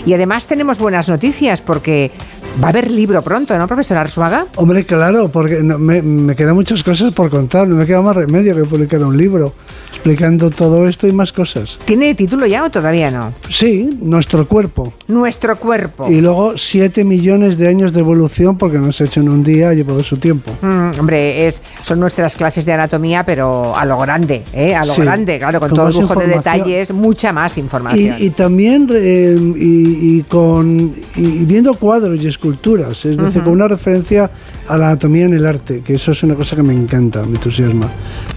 Y 0.07 0.13
además 0.13 0.47
tenemos 0.47 0.79
buenas 0.79 1.09
noticias 1.09 1.61
porque 1.61 2.13
Va 2.63 2.67
a 2.67 2.71
haber 2.71 2.91
libro 2.91 3.23
pronto, 3.23 3.57
¿no, 3.57 3.69
profesor 3.69 3.99
Arzuaga? 3.99 4.47
Hombre, 4.57 4.85
claro, 4.85 5.29
porque 5.29 5.63
me, 5.63 6.03
me, 6.03 6.35
quedan 6.35 6.57
muchas 6.57 6.83
cosas 6.83 7.13
por 7.13 7.31
contar, 7.31 7.69
no 7.69 7.77
me 7.77 7.87
queda 7.87 8.03
más 8.03 8.17
remedio 8.17 8.55
que 8.57 8.65
publicar 8.65 9.03
un 9.05 9.17
libro 9.17 9.55
explicando 9.91 10.51
todo 10.51 10.89
esto 10.89 11.07
y 11.07 11.13
más 11.13 11.33
cosas. 11.33 11.79
¿Tiene 11.85 12.15
título 12.15 12.47
ya 12.47 12.65
o 12.65 12.71
todavía 12.71 13.11
no? 13.11 13.33
Sí, 13.49 13.97
Nuestro 14.01 14.47
cuerpo. 14.47 14.93
Nuestro 15.07 15.57
cuerpo. 15.57 16.09
Y 16.09 16.21
luego 16.21 16.57
7 16.57 17.05
millones 17.05 17.59
de 17.59 17.69
años 17.69 17.93
de 17.93 18.01
evolución 18.01 18.57
porque 18.57 18.79
no 18.79 18.91
se 18.93 19.05
ha 19.05 19.07
hecho 19.07 19.21
en 19.21 19.29
un 19.29 19.43
día, 19.43 19.73
llevado 19.75 20.03
su 20.03 20.17
tiempo. 20.17 20.51
Mm, 20.63 20.99
hombre, 20.99 21.47
es, 21.47 21.63
son 21.83 22.01
nuestras 22.01 22.37
clases 22.37 22.65
de 22.65 22.73
anatomía, 22.73 23.25
pero 23.25 23.77
a 23.77 23.85
lo 23.85 23.99
grande, 23.99 24.43
¿eh? 24.53 24.75
A 24.75 24.85
lo 24.85 24.95
grande, 24.95 25.39
claro, 25.39 25.61
con 25.61 25.71
todo 25.71 25.91
lujo 25.91 26.19
de 26.19 26.27
detalles, 26.27 26.93
mucha 26.93 27.33
más 27.33 27.59
información. 27.59 28.17
Y, 28.19 28.31
también 28.31 28.89
eh, 28.93 29.37
y, 29.57 30.23
con 30.23 30.93
y 31.17 31.45
viendo 31.45 31.75
cuadros 31.75 32.19
y 32.23 32.27
esculturas, 32.49 33.05
es 33.05 33.17
decir, 33.17 33.43
con 33.43 33.53
una 33.53 33.69
referencia 33.69 34.31
a 34.69 34.77
la 34.77 34.87
anatomía 34.87 35.27
en 35.27 35.35
el 35.35 35.47
arte, 35.47 35.83
que 35.83 35.95
eso 35.95 36.13
es 36.13 36.23
una 36.23 36.35
cosa 36.35 36.57
que 36.57 36.63
me 36.63 36.73
encanta, 36.73 37.23
me 37.23 37.37
entusiasma. 37.37 37.89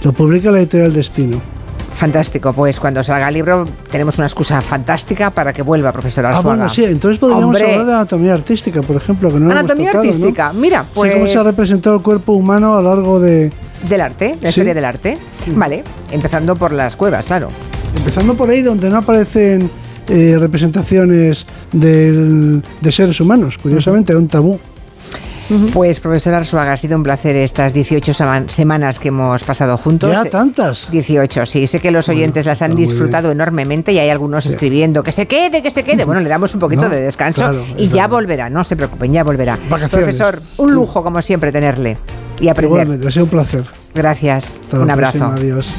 Lo 0.04 0.12
publica 0.14 0.52
la 0.52 0.60
editorial 0.60 0.94
Destino. 0.94 1.42
Fantástico, 1.96 2.52
pues 2.52 2.80
cuando 2.80 3.04
salga 3.04 3.28
el 3.28 3.34
libro 3.36 3.66
tenemos 3.92 4.18
una 4.18 4.26
excusa 4.26 4.60
fantástica 4.60 5.30
para 5.30 5.54
que 5.54 5.62
vuelva, 5.62 5.92
profesor 5.92 6.26
Arzuaga. 6.26 6.50
Ah, 6.50 6.56
bueno, 6.58 6.70
sí, 6.70 6.84
entonces 6.84 7.20
podríamos 7.20 7.56
hablar 7.56 7.86
de 7.86 7.94
anatomía 7.94 8.34
artística, 8.34 8.82
por 8.82 8.96
ejemplo, 8.96 9.32
que 9.32 9.40
no 9.40 9.52
Anatomía 9.52 9.92
artística, 9.92 10.52
mira, 10.52 10.84
pues... 10.94 11.12
Sí, 11.12 11.18
cómo 11.18 11.28
se 11.28 11.38
ha 11.38 11.44
representado 11.44 11.96
el 11.96 12.02
cuerpo 12.02 12.34
humano 12.34 12.76
a 12.76 12.82
lo 12.82 12.90
largo 12.96 13.20
de... 13.20 13.52
Del 13.88 14.02
arte, 14.02 14.36
la 14.42 14.50
historia 14.50 14.74
del 14.74 14.86
arte. 14.86 15.18
Vale, 15.56 15.84
empezando 16.12 16.56
por 16.56 16.72
las 16.72 16.96
cuevas, 16.96 17.26
claro. 17.26 17.50
Empezando 17.96 18.36
por 18.36 18.50
ahí 18.50 18.62
donde 18.62 18.90
no 18.90 18.98
aparecen 18.98 19.70
eh, 20.08 20.38
representaciones 20.40 21.46
de 21.72 22.62
seres 22.92 23.20
humanos, 23.20 23.58
curiosamente, 23.58 24.12
era 24.12 24.20
un 24.20 24.28
tabú. 24.28 24.60
Pues 25.74 26.00
profesor 26.00 26.34
Arzuaga, 26.34 26.74
ha 26.74 26.78
sido 26.78 26.96
un 26.96 27.04
placer 27.04 27.36
estas 27.36 27.74
18 27.74 28.14
semanas 28.48 29.00
que 29.00 29.10
hemos 29.10 29.44
pasado 29.44 29.78
juntos. 29.78 30.12
¿Ya 30.12 30.24
tantas? 30.26 30.90
18, 30.92 31.46
sí. 31.46 31.68
Sé 31.68 31.80
que 31.80 31.92
los 31.92 32.08
oyentes 32.08 32.46
las 32.46 32.62
han 32.62 32.76
disfrutado 32.76 33.32
enormemente 33.32 33.92
y 33.92 34.00
hay 34.00 34.10
algunos 34.10 34.46
escribiendo 34.46 35.04
que 35.04 35.12
se 35.12 35.28
quede, 35.28 35.62
que 35.62 35.72
se 35.72 35.84
quede. 35.84 36.06
Bueno, 36.06 36.22
le 36.22 36.30
damos 36.30 36.54
un 36.54 36.62
poquito 36.62 36.88
de 36.88 37.02
descanso 37.02 37.54
y 37.78 37.90
ya 37.90 38.08
volverá, 38.08 38.50
no 38.50 38.64
se 38.64 38.76
preocupen, 38.76 39.12
ya 39.12 39.24
volverá. 39.24 39.58
Profesor, 39.68 40.42
un 40.58 40.74
lujo 40.74 41.04
como 41.04 41.22
siempre 41.22 41.52
tenerle 41.52 41.98
y 42.40 42.48
aprender. 42.48 42.72
Igualmente, 42.72 43.08
ha 43.08 43.12
sido 43.12 43.26
un 43.26 43.32
placer. 43.32 43.64
Gracias. 43.94 44.62
un 44.72 44.90
abrazo. 44.90 45.26
Adiós. 45.26 45.74